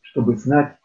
[0.02, 0.80] чтобы знать,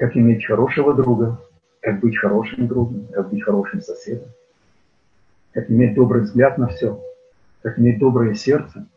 [0.00, 1.38] как иметь хорошего друга,
[1.80, 4.30] как быть хорошим другом, как быть хорошим соседом,
[5.52, 6.98] как иметь добрый взгляд на все–
[7.62, 8.88] как иметь доброе сердце.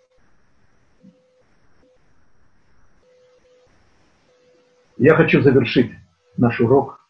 [4.97, 5.91] Я хочу завершить
[6.37, 7.05] наш урок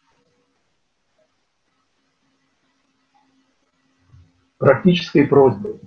[4.58, 5.80] практической просьбой.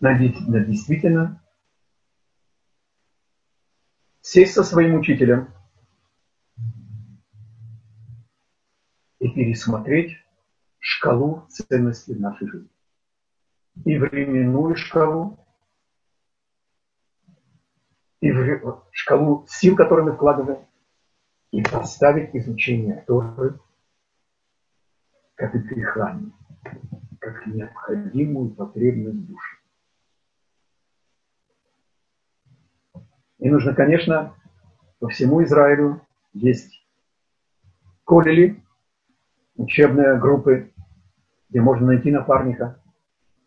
[0.00, 1.41] надо действительно
[4.22, 5.52] сесть со своим учителем
[9.18, 10.16] и пересмотреть
[10.78, 12.68] шкалу ценностей нашей жизни.
[13.84, 15.38] И временную шкалу,
[18.20, 18.32] и
[18.92, 20.66] шкалу сил, которые мы вкладываем,
[21.50, 23.58] и поставить изучение Торы
[25.34, 26.32] как дыхание,
[27.18, 29.61] как необходимую потребность души.
[33.42, 34.36] И нужно, конечно,
[35.00, 36.00] по всему Израилю
[36.32, 36.86] есть
[38.04, 38.62] колели,
[39.56, 40.72] учебные группы,
[41.48, 42.80] где можно найти напарника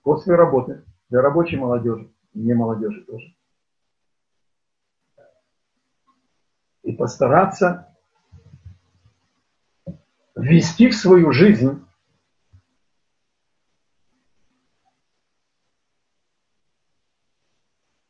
[0.03, 3.37] после работы для рабочей молодежи, не молодежи тоже.
[6.83, 7.95] И постараться
[10.35, 11.87] ввести в свою жизнь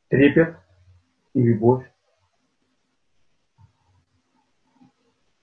[0.09, 0.64] трепет
[1.35, 1.85] и любовь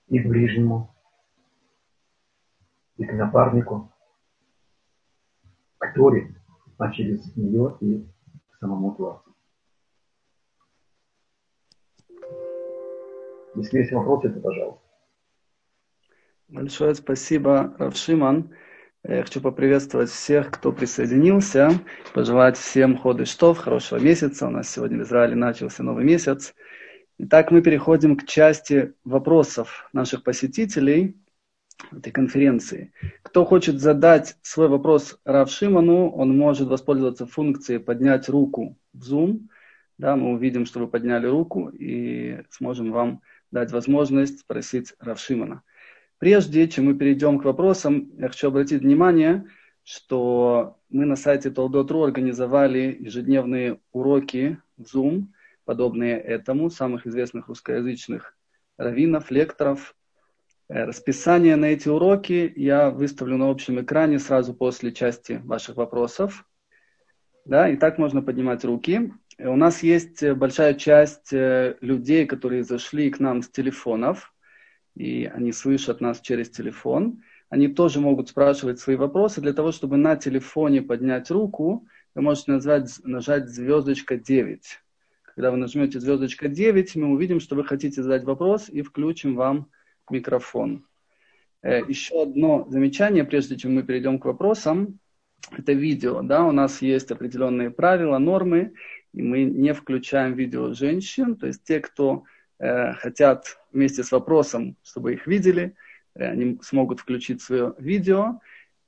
[0.07, 0.93] и к ближнему,
[2.97, 3.91] и к напарнику,
[5.77, 6.35] к Торе,
[6.77, 8.03] а через нее и
[8.49, 9.35] к самому Творцу.
[13.55, 14.81] Если есть вопросы, то пожалуйста.
[16.47, 18.51] Большое спасибо, Равшиман.
[19.05, 21.71] Я хочу поприветствовать всех, кто присоединился,
[22.13, 24.47] пожелать всем ходы штов, хорошего месяца.
[24.47, 26.55] У нас сегодня в Израиле начался новый месяц.
[27.17, 31.17] Итак, мы переходим к части вопросов наших посетителей
[31.91, 32.93] этой конференции.
[33.23, 39.49] Кто хочет задать свой вопрос Рав Шиману, он может воспользоваться функцией поднять руку в Zoom.
[39.97, 43.21] Да, мы увидим, что вы подняли руку и сможем вам
[43.51, 45.61] дать возможность спросить Рав Шимана.
[46.23, 49.45] Прежде чем мы перейдем к вопросам, я хочу обратить внимание,
[49.83, 55.25] что мы на сайте Толдот.ру организовали ежедневные уроки в Zoom,
[55.65, 58.37] подобные этому, самых известных русскоязычных
[58.77, 59.97] раввинов, лекторов.
[60.69, 66.45] Э, расписание на эти уроки я выставлю на общем экране сразу после части ваших вопросов.
[67.43, 69.11] Да, и так можно поднимать руки.
[69.37, 74.32] Э, у нас есть большая часть э, людей, которые зашли к нам с телефонов–
[74.95, 79.41] и они слышат нас через телефон, они тоже могут спрашивать свои вопросы.
[79.41, 84.79] Для того, чтобы на телефоне поднять руку, вы можете назвать, нажать звездочка 9.
[85.21, 89.69] Когда вы нажмете звездочка 9, мы увидим, что вы хотите задать вопрос и включим вам
[90.09, 90.85] микрофон.
[91.61, 94.99] Э, еще одно замечание, прежде чем мы перейдем к вопросам.
[95.51, 96.21] Это видео.
[96.21, 96.45] Да?
[96.45, 98.73] У нас есть определенные правила, нормы,
[99.13, 101.35] и мы не включаем видео женщин.
[101.35, 102.23] То есть те, кто
[102.63, 105.75] Э, хотят вместе с вопросом, чтобы их видели,
[106.15, 108.39] э, они смогут включить свое видео,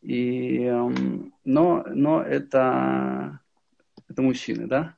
[0.01, 3.41] и, эм, но, но это,
[4.07, 4.95] это мужчины, да?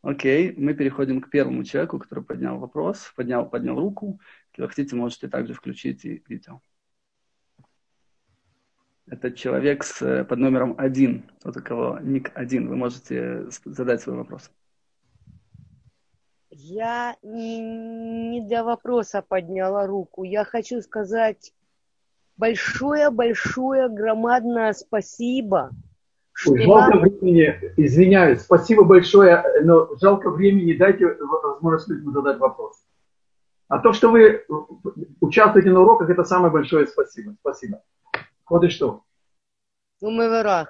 [0.00, 4.18] Окей, мы переходим к первому человеку, который поднял вопрос, поднял, поднял руку.
[4.52, 6.62] Если вы хотите, можете также включить и видео.
[9.06, 12.66] Это человек с, под номером один, вот у кого ник один.
[12.66, 14.50] Вы можете задать свой вопрос.
[16.56, 20.22] Я не для вопроса подняла руку.
[20.22, 21.52] Я хочу сказать
[22.36, 25.70] большое-большое громадное спасибо.
[26.46, 32.84] Ой, жалко времени, извиняюсь, спасибо большое, но жалко времени, дайте возможность людям задать вопрос.
[33.66, 34.44] А то, что вы
[35.20, 37.34] участвуете на уроках, это самое большое спасибо.
[37.40, 37.82] Спасибо.
[38.48, 39.02] Вот и что.
[40.00, 40.68] Ну, мы в.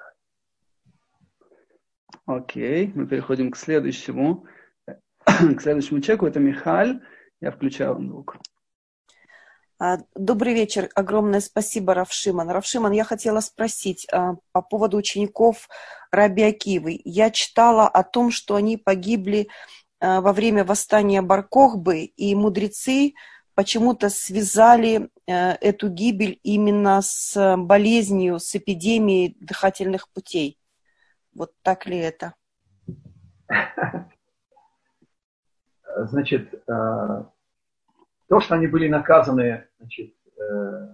[2.25, 4.47] Окей, мы переходим к следующему.
[5.25, 6.27] К следующему человеку.
[6.27, 7.01] Это Михаль.
[7.41, 8.37] Я включаю вам звук.
[9.77, 10.89] А, добрый вечер.
[10.95, 12.49] Огромное спасибо, Равшиман.
[12.49, 15.67] Равшиман, я хотела спросить а, по поводу учеников
[16.11, 17.01] Раби Акивы.
[17.03, 19.49] Я читала о том, что они погибли
[19.99, 23.13] а, во время восстания Баркохбы, и мудрецы
[23.53, 30.59] почему-то связали эту гибель именно с болезнью, с эпидемией дыхательных путей.
[31.33, 32.35] Вот так ли это?
[36.03, 37.23] значит, э,
[38.27, 40.87] то, что они были наказаны, значит, э,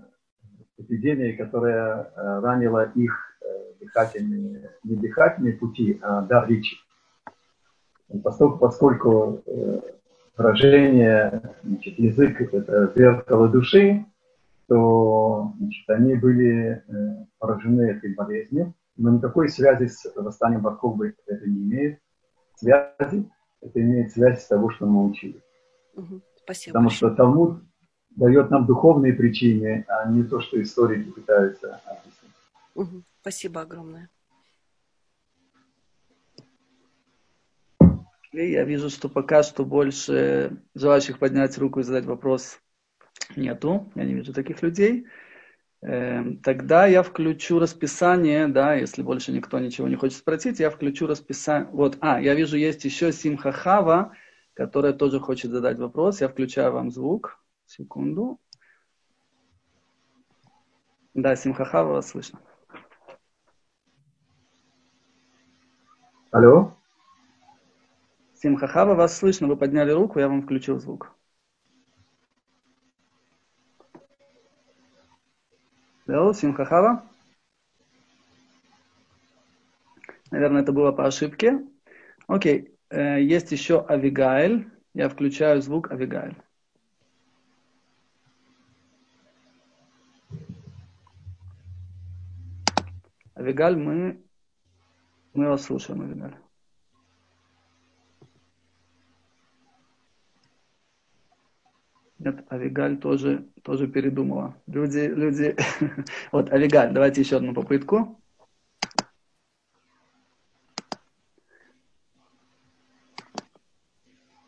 [0.78, 3.28] эпидемией, которая э, ранила их
[3.80, 6.78] дыхательные, не дыхательные пути, а дар речи.
[8.24, 9.44] Поскольку, поскольку
[10.38, 14.06] выражение, значит, язык– это зеркало души,
[14.68, 16.84] то значит, они были
[17.40, 22.00] поражены этой болезнью, но никакой связи с восстанием Барковы это не имеет.
[22.56, 23.30] Связи
[23.62, 25.42] это имеет связь с того, что мы учили.
[25.96, 26.22] Угу.
[26.44, 26.74] Спасибо.
[26.74, 27.12] Потому большое.
[27.12, 27.64] что Талмуд
[28.12, 32.32] дает нам духовные причины, а не то, что историки пытаются объяснить.
[32.76, 33.04] Угу.
[33.22, 34.10] Спасибо огромное.
[38.34, 42.60] Я вижу, что пока что больше желающих поднять руку и задать вопрос
[43.36, 43.92] нету.
[43.96, 45.06] Я не вижу таких людей.
[45.84, 51.08] Эм, тогда я включу расписание, да, если больше никто ничего не хочет спросить, я включу
[51.08, 51.70] расписание.
[51.72, 54.16] Вот, а, я вижу, есть еще Симхахава,
[54.54, 56.22] которая тоже хочет задать вопрос.
[56.22, 57.40] Я включаю вам звук.
[57.66, 58.40] Секунду.
[61.16, 62.40] Да, Симхахава вас слышно.
[66.32, 66.74] Алло?
[68.36, 71.16] Симхахава, вас слышно, вы подняли руку, я вам включил звук.
[76.34, 77.04] Симхахава.
[80.30, 81.66] Наверное, это было по ошибке.
[82.28, 84.70] Окей, э, есть еще Авигаэль.
[84.94, 86.36] Я включаю звук Авигаэль.
[93.36, 94.22] Авигаль, мы,
[95.34, 96.36] мы вас слушаем, Авигаль.
[102.24, 104.56] Нет, Авигаль тоже, тоже передумала.
[104.68, 105.56] Люди, люди...
[106.32, 108.22] вот, Авигаль, давайте еще одну попытку.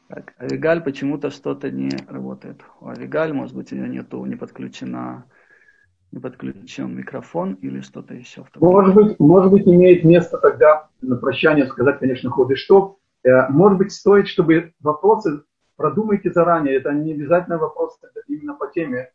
[0.08, 2.62] Так, Авигаль почему-то что-то не работает.
[2.80, 5.26] У Авигаль, может быть, у нее нету, не подключена,
[6.12, 8.45] не подключен микрофон или что-то еще.
[8.58, 13.00] Может быть, может быть, имеет место тогда на прощание сказать, конечно, ходы что.
[13.24, 15.41] Э, может быть, стоит, чтобы вопросы
[15.76, 19.12] продумайте заранее, это не обязательно вопрос именно по теме,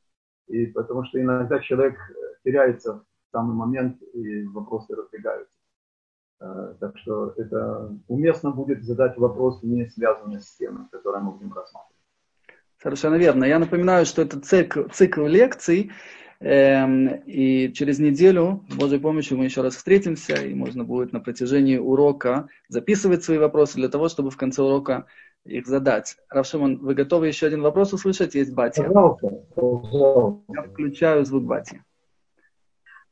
[0.47, 2.15] и потому что иногда человек э,
[2.45, 5.53] теряется в самый момент, и вопросы разбегаются.
[6.41, 11.53] Э, так что это уместно будет задать вопрос, не связанный с темой, которую мы будем
[11.53, 11.97] рассматривать.
[12.81, 13.45] Совершенно верно.
[13.45, 15.91] Я напоминаю, что это цикл, цикл лекций,
[16.39, 21.19] эм, и через неделю, с Божьей помощью, мы еще раз встретимся, и можно будет на
[21.19, 25.07] протяжении урока записывать свои вопросы для того, чтобы в конце урока
[25.49, 26.17] их задать.
[26.29, 28.35] Равшимон, вы готовы еще один вопрос услышать?
[28.35, 28.85] Есть Батя.
[28.85, 30.43] Пожалуйста, пожалуйста.
[30.49, 31.83] Я включаю звук Бати.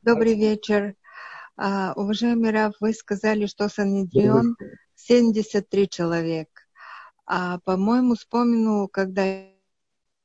[0.01, 0.95] Добрый вечер.
[1.59, 4.55] Uh, уважаемый Рав, вы сказали, что Санедрион
[4.95, 6.47] 73 человек.
[7.25, 9.23] А, по-моему, вспомню, когда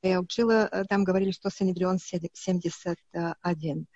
[0.02, 3.86] я учила, там говорили, что Санедрион 71.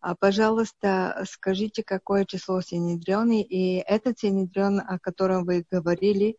[0.00, 6.36] А, пожалуйста, скажите, какое число Синедриона, и этот Синедрион, о котором вы говорили,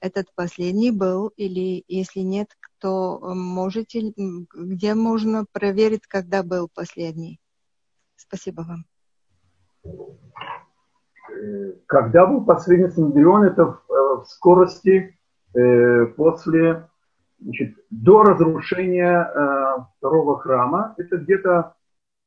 [0.00, 2.48] этот последний был, или если нет,
[2.78, 7.40] то э, можете, где можно проверить, когда был последний?
[8.16, 8.84] Спасибо вам.
[11.86, 15.18] Когда был последний Синедрион, это в, э, скорости
[15.54, 16.88] э, после,
[17.40, 21.74] значит, до разрушения э, второго храма, это где-то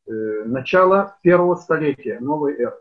[0.07, 0.11] э,
[0.45, 2.77] начало первого столетия новой эры.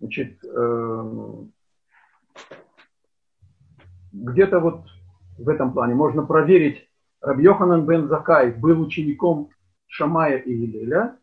[0.00, 1.44] Значит, э,
[4.14, 4.82] где-то вот
[5.38, 5.94] в этом плане.
[5.94, 6.88] Можно проверить,
[7.20, 9.50] Рабьоханан бен Закай был учеником
[9.86, 11.18] Шамая и Гилеля,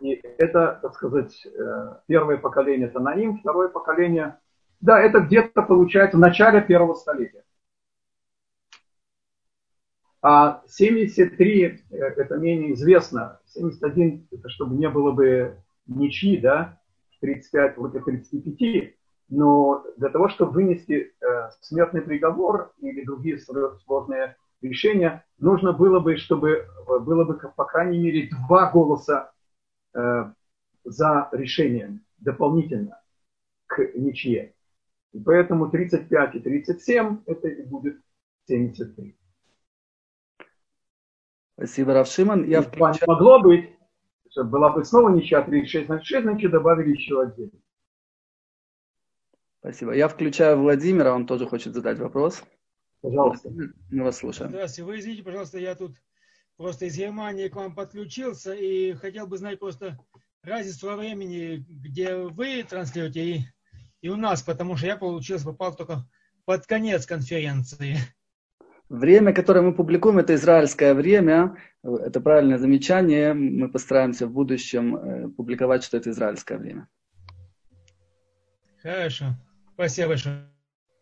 [0.00, 4.38] и это, так сказать, э, первое поколение Танаим, второе поколение,
[4.80, 7.44] да, это где-то получается в начале первого столетия.
[10.22, 16.78] А 73, э, это менее известно, 71, это чтобы не было бы ничьи, да,
[17.20, 18.94] 35 против 35,
[19.30, 26.16] но для того, чтобы вынести э, смертный приговор или другие сложные решения, нужно было бы,
[26.16, 29.32] чтобы э, было бы, по крайней мере, два голоса
[29.94, 30.32] э,
[30.84, 33.00] за решением дополнительно
[33.66, 34.52] к ничье.
[35.12, 38.00] И поэтому 35 и 37 это и будет
[38.48, 39.16] 73.
[41.54, 42.44] Спасибо, Равшиман.
[42.44, 43.04] Я включаю...
[43.06, 43.70] Могло быть,
[44.30, 47.52] чтобы была бы снова ничья 36 на 6, значит добавили еще один.
[49.60, 49.92] Спасибо.
[49.92, 52.42] Я включаю Владимира, он тоже хочет задать вопрос.
[53.02, 53.50] Пожалуйста.
[53.90, 54.50] Мы вас слушаем.
[54.50, 54.84] Здравствуйте.
[54.84, 55.96] Вы извините, пожалуйста, я тут
[56.56, 59.98] просто из Германии к вам подключился и хотел бы знать просто
[60.42, 63.44] разницу во времени, где вы транслируете и,
[64.00, 66.08] и у нас, потому что я получился, попал только
[66.46, 67.96] под конец конференции.
[68.88, 71.56] Время, которое мы публикуем, это израильское время.
[71.82, 73.34] Это правильное замечание.
[73.34, 76.88] Мы постараемся в будущем э, публиковать, что это израильское время.
[78.82, 79.36] Хорошо.
[79.80, 80.44] Спасибо большое.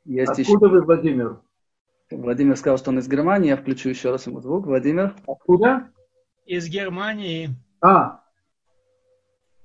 [0.05, 0.69] Есть Откуда еще...
[0.69, 1.41] вы, Владимир?
[2.13, 3.49] Владимир сказал, что он из Германии.
[3.49, 4.67] Я включу еще раз ему звук.
[4.67, 5.17] Владимир.
[5.27, 5.91] Откуда?
[6.47, 7.51] Из Германии.
[7.81, 8.21] А,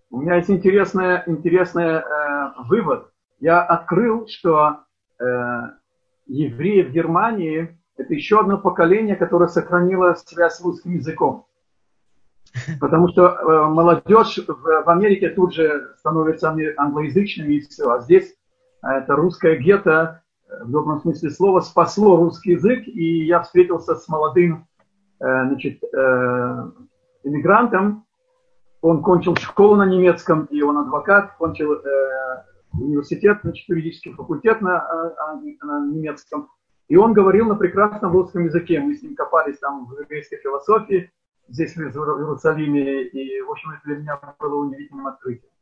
[0.10, 3.12] у меня есть интересный, интересный э, вывод.
[3.40, 4.80] Я открыл, что
[5.20, 5.24] э,
[6.26, 11.46] евреи в Германии это еще одно поколение, которое сохранило связь с русским языком.
[12.82, 17.92] Потому что э, молодежь в, в Америке тут же становится англоязычными и все.
[17.92, 18.36] А здесь
[18.84, 20.22] а это русское гетто,
[20.62, 24.68] в добром смысле слова, спасло русский язык, и я встретился с молодым
[25.18, 25.82] значит,
[27.24, 28.06] иммигрантом,
[28.82, 31.82] он кончил школу на немецком, и он адвокат, кончил
[32.74, 34.86] университет, значит, юридический факультет на,
[35.62, 36.50] на немецком.
[36.90, 38.80] И он говорил на прекрасном русском языке.
[38.82, 41.10] Мы с ним копались там в еврейской философии,
[41.48, 45.53] здесь в Иерусалиме, и, в общем, это для меня было удивительным открытием.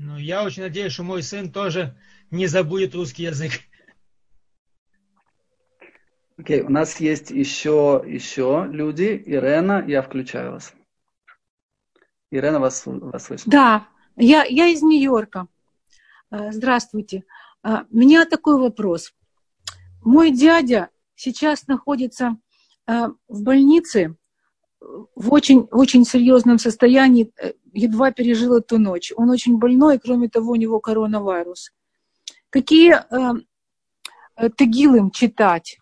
[0.00, 1.96] Ну, я очень надеюсь, что мой сын тоже
[2.30, 3.50] не забудет русский язык.
[6.36, 9.20] Окей, okay, у нас есть еще, еще люди.
[9.26, 10.72] Ирена, я включаю вас.
[12.30, 13.50] Ирена, вас, вас слышно?
[13.50, 15.48] Да, я, я из Нью-Йорка.
[16.30, 17.24] Э, здравствуйте.
[17.64, 19.12] Э, у меня такой вопрос.
[20.04, 22.36] Мой дядя сейчас находится
[22.86, 24.14] э, в больнице
[24.80, 27.32] в очень, очень серьезном состоянии,
[27.72, 29.12] едва пережил эту ночь.
[29.16, 31.72] Он очень больной, кроме того, у него коронавирус.
[32.50, 35.78] Какие э, тегилым читать?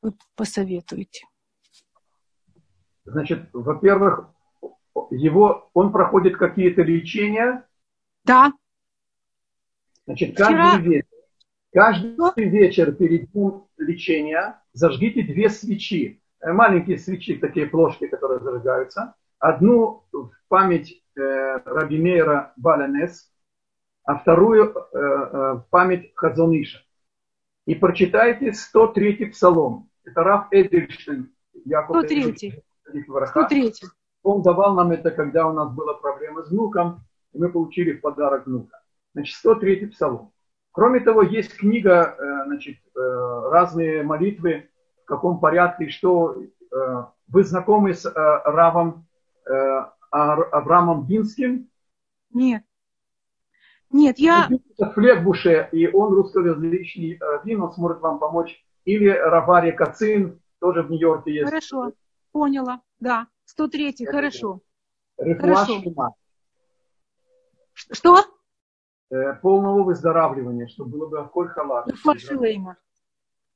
[0.00, 1.26] Вы посоветуете.
[3.04, 4.30] Значит, во-первых,
[5.10, 7.66] его, он проходит какие-то лечения?
[8.24, 8.52] Да.
[10.06, 10.78] Значит, каждый Вчера...
[10.78, 11.06] вечер,
[11.72, 12.32] каждый Что?
[12.36, 13.28] вечер перед
[13.78, 16.22] лечения зажгите две свечи.
[16.40, 19.14] Э, маленькие свечи, такие плошки, которые зажигаются.
[19.38, 23.30] Одну в память э, Раби Мейра Баланес,
[24.04, 26.80] а вторую э, э, в память Хазониша.
[27.66, 29.90] И прочитайте 103-й псалом.
[30.04, 31.30] Это Раф Эдельштейн.
[31.66, 32.62] 103-й.
[33.26, 33.74] 103
[34.22, 38.00] Он давал нам это, когда у нас была проблема с внуком, и мы получили в
[38.00, 38.80] подарок внука.
[39.14, 40.32] Значит, 103 псалом.
[40.72, 44.70] Кроме того, есть книга, э, значит, разные молитвы,
[45.08, 49.06] каком порядке, что э, вы знакомы с Равом
[50.10, 51.70] Авраамом Бинским?
[52.32, 52.62] Нет.
[53.90, 54.48] Нет, я...
[54.76, 58.62] В Флегбуше, и он русскоязычный раввин, он сможет вам помочь.
[58.84, 61.48] Или Равари Кацин, тоже в Нью-Йорке есть.
[61.48, 61.92] Хорошо,
[62.32, 63.28] поняла, да.
[63.44, 64.60] 103 хорошо.
[65.16, 65.82] Хорошо.
[67.72, 68.24] Что?
[69.10, 71.88] Э, полного выздоравливания, чтобы было бы алкоголь халат.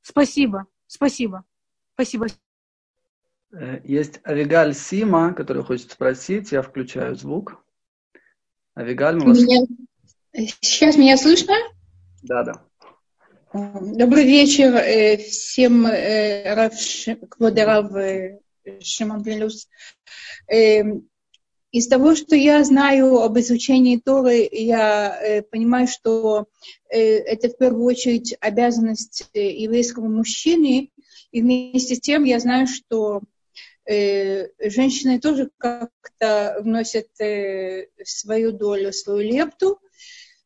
[0.00, 1.44] Спасибо, спасибо,
[1.94, 2.26] спасибо.
[3.52, 6.52] Э, есть Авигаль Сима, который хочет спросить.
[6.52, 7.64] Я включаю звук.
[8.76, 9.40] Авигаль, мы вас...
[9.40, 9.66] меня...
[10.60, 11.54] Сейчас меня слышно?
[12.22, 12.64] Да, да.
[13.52, 16.72] Добрый вечер э, всем, Рав
[17.28, 17.92] Квадарав
[18.80, 19.68] Шимон Плюс.
[21.72, 26.46] Из того, что я знаю об изучении Торы, я э, понимаю, что
[26.90, 30.90] э, это в первую очередь обязанность э, еврейского мужчины,
[31.30, 33.22] и вместе с тем я знаю, что
[33.86, 39.80] э, женщины тоже как-то вносят э, свою долю, свою лепту.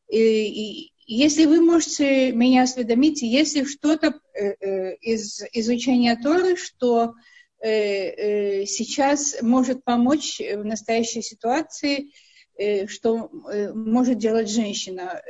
[0.08, 7.14] И, и если вы можете меня осведомить, если что-то э, из изучения Торы, что Э,
[7.14, 7.35] э,
[7.66, 12.12] сейчас может помочь в настоящей ситуации,
[12.56, 13.30] э, что
[13.74, 15.20] может делать женщина,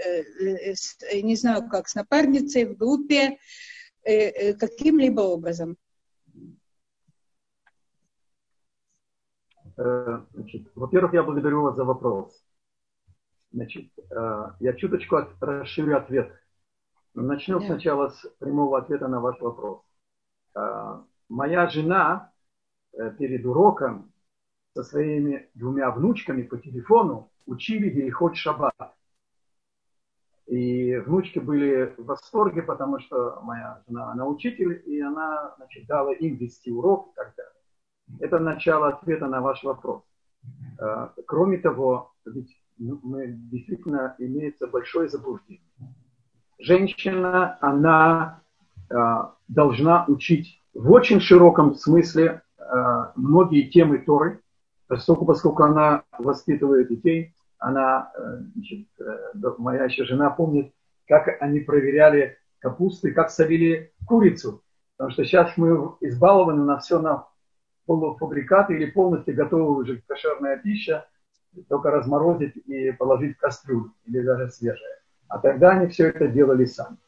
[1.13, 3.39] не знаю, как с напарницей, в группе,
[4.03, 5.77] каким-либо образом.
[9.77, 12.33] Во-первых, я благодарю вас за вопрос.
[13.51, 13.91] Значит,
[14.61, 16.33] я чуточку расширю ответ.
[17.15, 17.67] Начнем yeah.
[17.67, 19.83] сначала с прямого ответа на ваш вопрос
[21.29, 22.33] моя жена
[22.93, 24.13] э, перед уроком
[24.75, 28.95] со своими двумя внучками по телефону учили переход шаббат.
[30.47, 36.13] И внучки были в восторге, потому что моя жена, она учитель, и она значит, дала
[36.13, 37.53] им вести урок и так далее.
[38.21, 40.03] Это начало ответа на ваш вопрос.
[40.79, 45.63] Э, кроме того, ведь ну, мы, действительно имеется большое заблуждение.
[46.59, 48.43] Женщина, она
[48.91, 48.95] э,
[49.49, 52.63] должна учить в очень широком смысле э,
[53.17, 54.41] многие темы Торы,
[54.89, 60.73] поскольку, поскольку она воспитывает детей, она, э, значит, э, моя еще жена помнит,
[61.09, 64.63] как они проверяли капусты, как солили курицу.
[64.97, 67.27] Потому что сейчас мы избалованы на все на
[67.87, 71.07] полуфабрикаты или полностью готовая уже кошерная пища,
[71.69, 75.01] только разморозить и положить в кастрюлю, или даже свежая.
[75.29, 76.99] А тогда они все это делали сами.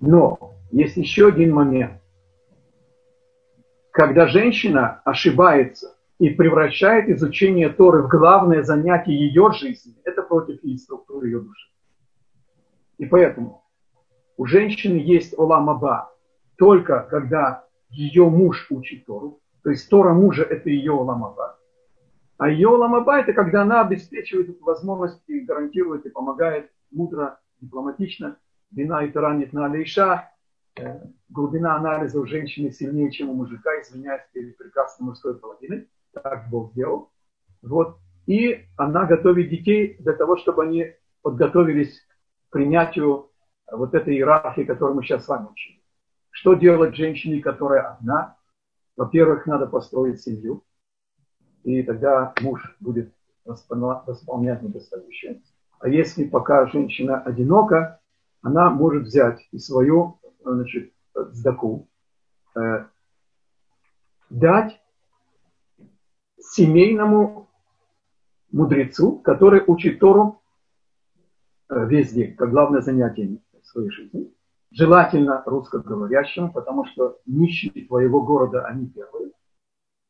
[0.00, 2.00] Но есть еще один момент–
[3.96, 10.76] когда женщина ошибается и превращает изучение Торы в главное занятие ее жизни, это против ее
[10.76, 11.70] структуры ее души.
[12.98, 13.64] И поэтому
[14.36, 16.12] у женщины есть Оламаба
[16.58, 21.58] только когда ее муж учит Тору, то есть Тора мужа это ее Оламаба.
[22.36, 28.36] А ее Оламаба это когда она обеспечивает возможность и гарантирует и помогает мудро дипломатично,
[28.70, 30.30] вина и таранит на алейша,
[31.28, 36.72] глубина анализа у женщины сильнее, чем у мужика, извиняюсь перед прекрасной мужской половиной, так Бог
[36.72, 37.10] сделал.
[37.62, 37.98] Вот.
[38.26, 40.92] И она готовит детей для того, чтобы они
[41.22, 42.00] подготовились
[42.48, 43.30] к принятию
[43.70, 45.80] вот этой иерархии, которую мы сейчас с вами учили.
[46.30, 48.36] Что делать женщине, которая одна?
[48.96, 50.64] Во-первых, надо построить семью,
[51.64, 53.12] и тогда муж будет
[53.44, 55.42] восполнять недостающее.
[55.78, 58.00] А если пока женщина одинока,
[58.42, 60.18] она может взять и свою
[60.54, 61.88] значит, сдаку,
[62.54, 62.86] э,
[64.30, 64.80] дать
[66.38, 67.48] семейному
[68.50, 70.40] мудрецу, который учит Тору
[71.68, 74.32] э, весь день, как главное занятие своей жизни.
[74.70, 79.32] Желательно русскоговорящему, потому что нищие твоего города, они первые.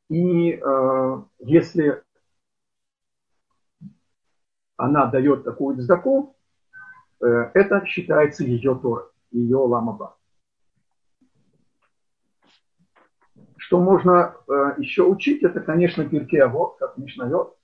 [0.08, 2.02] И э, если
[4.76, 6.36] она дает такую дздаку,
[7.20, 10.15] э, это считается ее Тора, ее ламаба.
[13.66, 17.56] Что можно э, еще учить, это, конечно, пирки авод, как Мишнайот.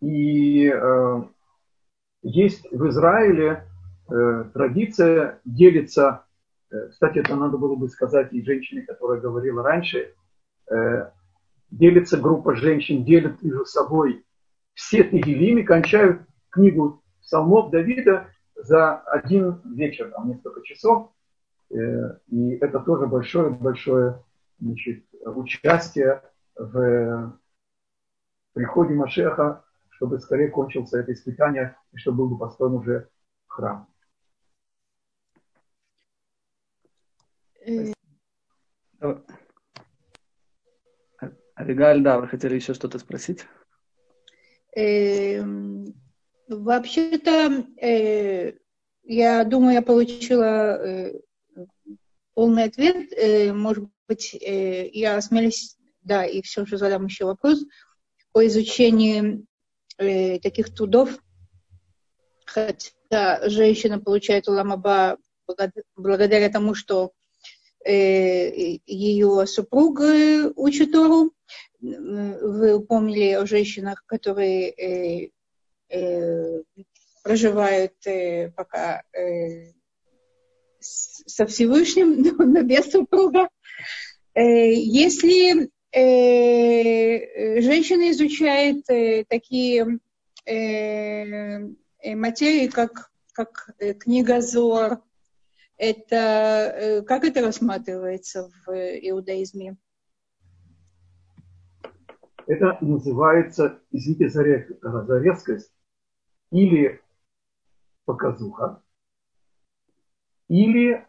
[0.00, 1.22] И э,
[2.22, 3.64] есть в Израиле
[4.08, 6.24] э, традиция делиться,
[6.70, 10.14] э, кстати, это надо было бы сказать и женщине, которая говорила раньше,
[10.70, 11.10] э,
[11.70, 14.24] делится группа женщин, делят между собой
[14.72, 21.10] все Тегелим и кончают книгу псалмов Давида за один вечер, там несколько часов.
[21.70, 24.22] Э, и это тоже большое-большое
[24.58, 26.22] значит, участие
[26.54, 27.38] в
[28.52, 33.08] приходе Машеха, чтобы скорее кончился это испытание и чтобы был бы построен уже
[33.46, 33.88] храм.
[37.66, 37.92] Э,
[41.58, 43.46] Авигаль, да, вы хотели еще что-то спросить?
[44.76, 45.94] Эм,
[46.48, 48.52] вообще-то, э,
[49.04, 51.20] я думаю, я получила э,
[52.34, 53.10] полный ответ.
[53.12, 57.64] Э, может быть, я осмелюсь, да, и все же задам еще вопрос
[58.32, 59.44] о изучении
[59.96, 61.10] таких трудов,
[62.44, 65.18] хотя женщина получает уламаба
[65.96, 67.12] благодаря тому, что
[67.84, 70.00] ее супруг
[70.56, 71.32] учит Тору,
[71.80, 75.30] вы упомнили о женщинах, которые э,
[75.88, 76.62] э,
[77.22, 79.72] проживают э, пока э,
[80.78, 83.48] со Всевышним, но без супруга.
[84.34, 89.98] Э, если э, женщина изучает э, такие
[90.44, 91.68] э,
[92.02, 95.00] э материи, как, как э, книга Зор,
[95.78, 99.76] это, э, как это рассматривается в иудаизме?
[102.46, 105.72] Это называется, извините за, за резкость,
[106.50, 107.00] или
[108.04, 108.82] показуха,
[110.48, 111.06] или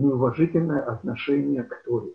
[0.00, 2.12] неуважительное отношение к Торе.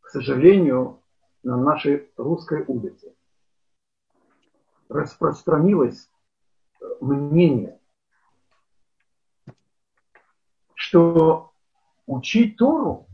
[0.00, 1.02] К сожалению,
[1.42, 3.14] на нашей русской улице
[4.88, 6.10] распространилось
[7.00, 7.78] мнение,
[10.74, 11.52] что
[12.06, 13.06] учить Тору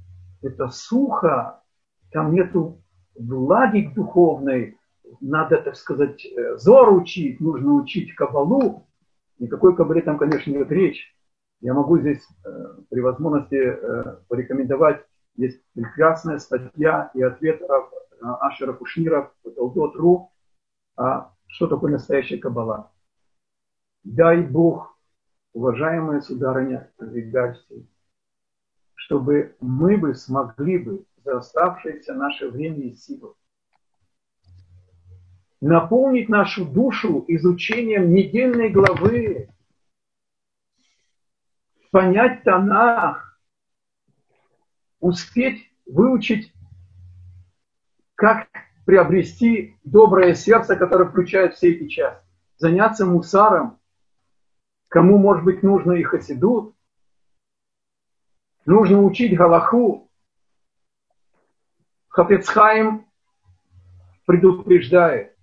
[0.42, 1.62] это сухо,
[2.10, 2.82] там нету
[3.14, 4.78] влаги духовной,
[5.20, 8.86] надо, так сказать, э, зор учить, нужно учить кабалу.
[9.38, 11.13] Никакой кабале там, конечно, нет речь.
[11.60, 12.48] Я могу здесь э,
[12.90, 15.04] при возможности э, порекомендовать,
[15.36, 17.62] есть прекрасная статья и ответ
[18.20, 20.30] Ашера Кушнира в Талдот.ру,
[20.96, 22.92] а что такое настоящая кабала.
[24.04, 24.96] Дай Бог,
[25.52, 27.88] уважаемая сударыня Вигальский,
[28.94, 33.34] чтобы мы бы смогли бы за оставшееся наше время и силы
[35.64, 39.48] наполнить нашу душу изучением недельной главы,
[41.94, 43.38] понять Танах,
[44.98, 46.52] успеть выучить,
[48.16, 48.48] как
[48.84, 52.20] приобрести доброе сердце, которое включает все эти части,
[52.56, 53.78] заняться мусаром,
[54.88, 56.74] кому, может быть, нужно и хасидут,
[58.66, 60.10] Нужно учить Галаху.
[62.08, 63.06] Хафецхайм
[64.24, 65.36] предупреждает.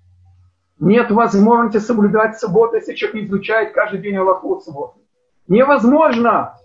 [0.79, 5.00] Нет возможности соблюдать субботу, если человек изучает каждый день Галаху в субботу.
[5.47, 6.57] Невозможно!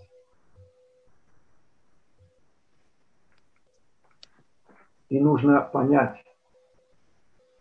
[5.09, 6.23] И нужно понять,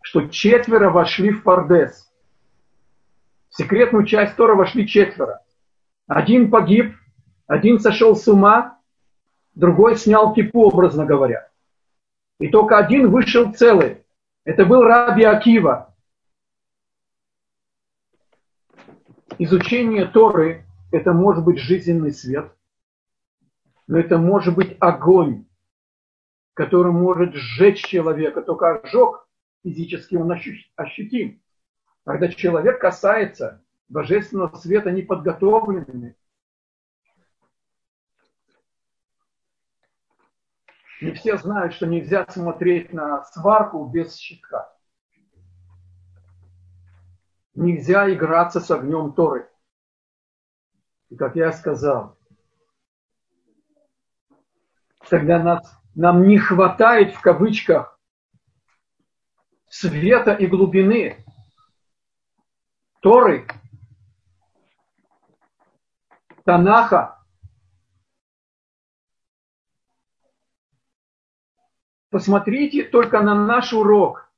[0.02, 2.12] что четверо вошли в Пардес.
[3.48, 5.42] В секретную часть Тора вошли четверо.
[6.08, 6.96] Один погиб,
[7.46, 8.80] один сошел с ума,
[9.54, 11.48] другой снял кипу, образно говоря.
[12.40, 14.04] И только один вышел целый.
[14.44, 15.86] Это был Раби Акива.
[19.38, 22.52] изучение Торы– это может быть жизненный свет,
[23.86, 25.46] но это может быть огонь,
[26.54, 28.42] который может сжечь человека.
[28.42, 29.28] Только ожог
[29.62, 30.32] физически он
[30.76, 31.42] ощутим.
[32.04, 36.16] Когда человек касается божественного света неподготовленными,
[41.00, 44.72] не все знают, что нельзя смотреть на сварку без щитка.
[47.54, 49.48] Нельзя играться с огнем Торы.
[51.16, 52.18] Как я сказал,
[55.08, 57.98] когда нас, нам не хватает в кавычках
[59.68, 61.24] света и глубины
[63.00, 63.46] Торы,
[66.44, 67.24] Танаха,
[72.10, 74.30] посмотрите только на наш урок.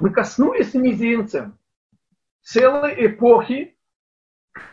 [0.00, 1.58] Мы коснулись мизинцем
[2.44, 3.76] целой эпохи,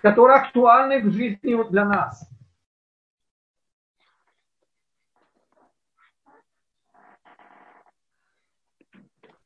[0.01, 2.29] которая актуальна в жизни для нас.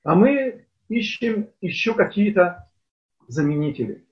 [0.03, 2.69] А мы ищем еще какие-то
[3.27, 4.05] заменители.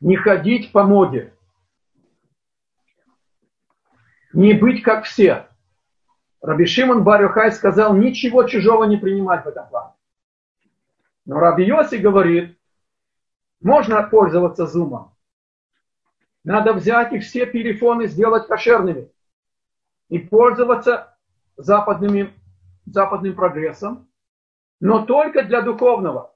[0.00, 1.34] Не ходить по моде.
[4.32, 5.48] Не быть как все.
[6.42, 9.95] Раби Шимон Барюхай сказал, ничего чужого не принимать в этом плане.
[11.26, 12.56] Но Раби Йоси говорит,
[13.60, 15.16] можно пользоваться зумом.
[16.44, 19.10] Надо взять их все телефоны, сделать кошерными
[20.08, 21.18] и пользоваться
[21.56, 22.32] западными,
[22.86, 24.08] западным прогрессом,
[24.78, 26.32] но только для духовного.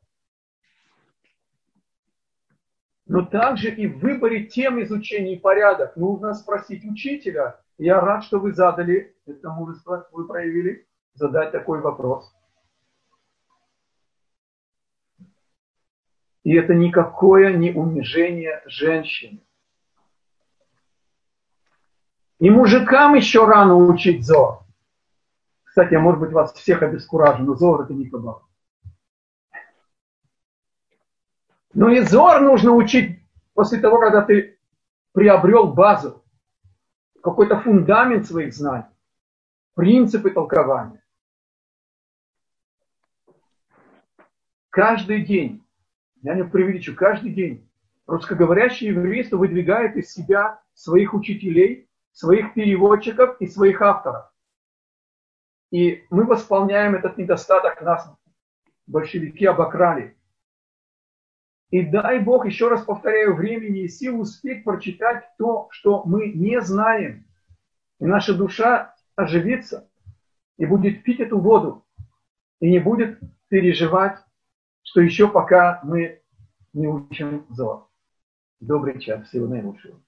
[3.06, 7.60] Но также и в выборе тем изучения и порядок нужно спросить учителя.
[7.78, 12.34] Я рад, что вы задали, это мужество вы проявили, задать такой вопрос.
[16.50, 19.40] И это никакое не унижение женщины.
[22.40, 24.64] И мужикам еще рано учить зор.
[25.62, 28.48] Кстати, а может быть вас всех обескуражу, но зор это не кабал.
[31.72, 33.24] Но и зор нужно учить
[33.54, 34.58] после того, когда ты
[35.12, 36.24] приобрел базу,
[37.22, 38.90] какой-то фундамент своих знаний,
[39.76, 41.00] принципы толкования.
[44.70, 45.64] Каждый день
[46.22, 47.68] я не преувеличу, каждый день
[48.06, 54.26] русскоговорящее еврейство выдвигает из себя своих учителей, своих переводчиков и своих авторов.
[55.70, 58.12] И мы восполняем этот недостаток, нас
[58.86, 60.16] большевики обокрали.
[61.70, 66.60] И дай Бог, еще раз повторяю, времени и сил успеть прочитать то, что мы не
[66.60, 67.24] знаем.
[68.00, 69.88] И наша душа оживится
[70.56, 71.86] и будет пить эту воду,
[72.58, 74.18] и не будет переживать
[74.90, 76.20] что еще пока мы
[76.72, 77.86] не учим зор.
[78.58, 80.00] Добрый час, всего наилучшего.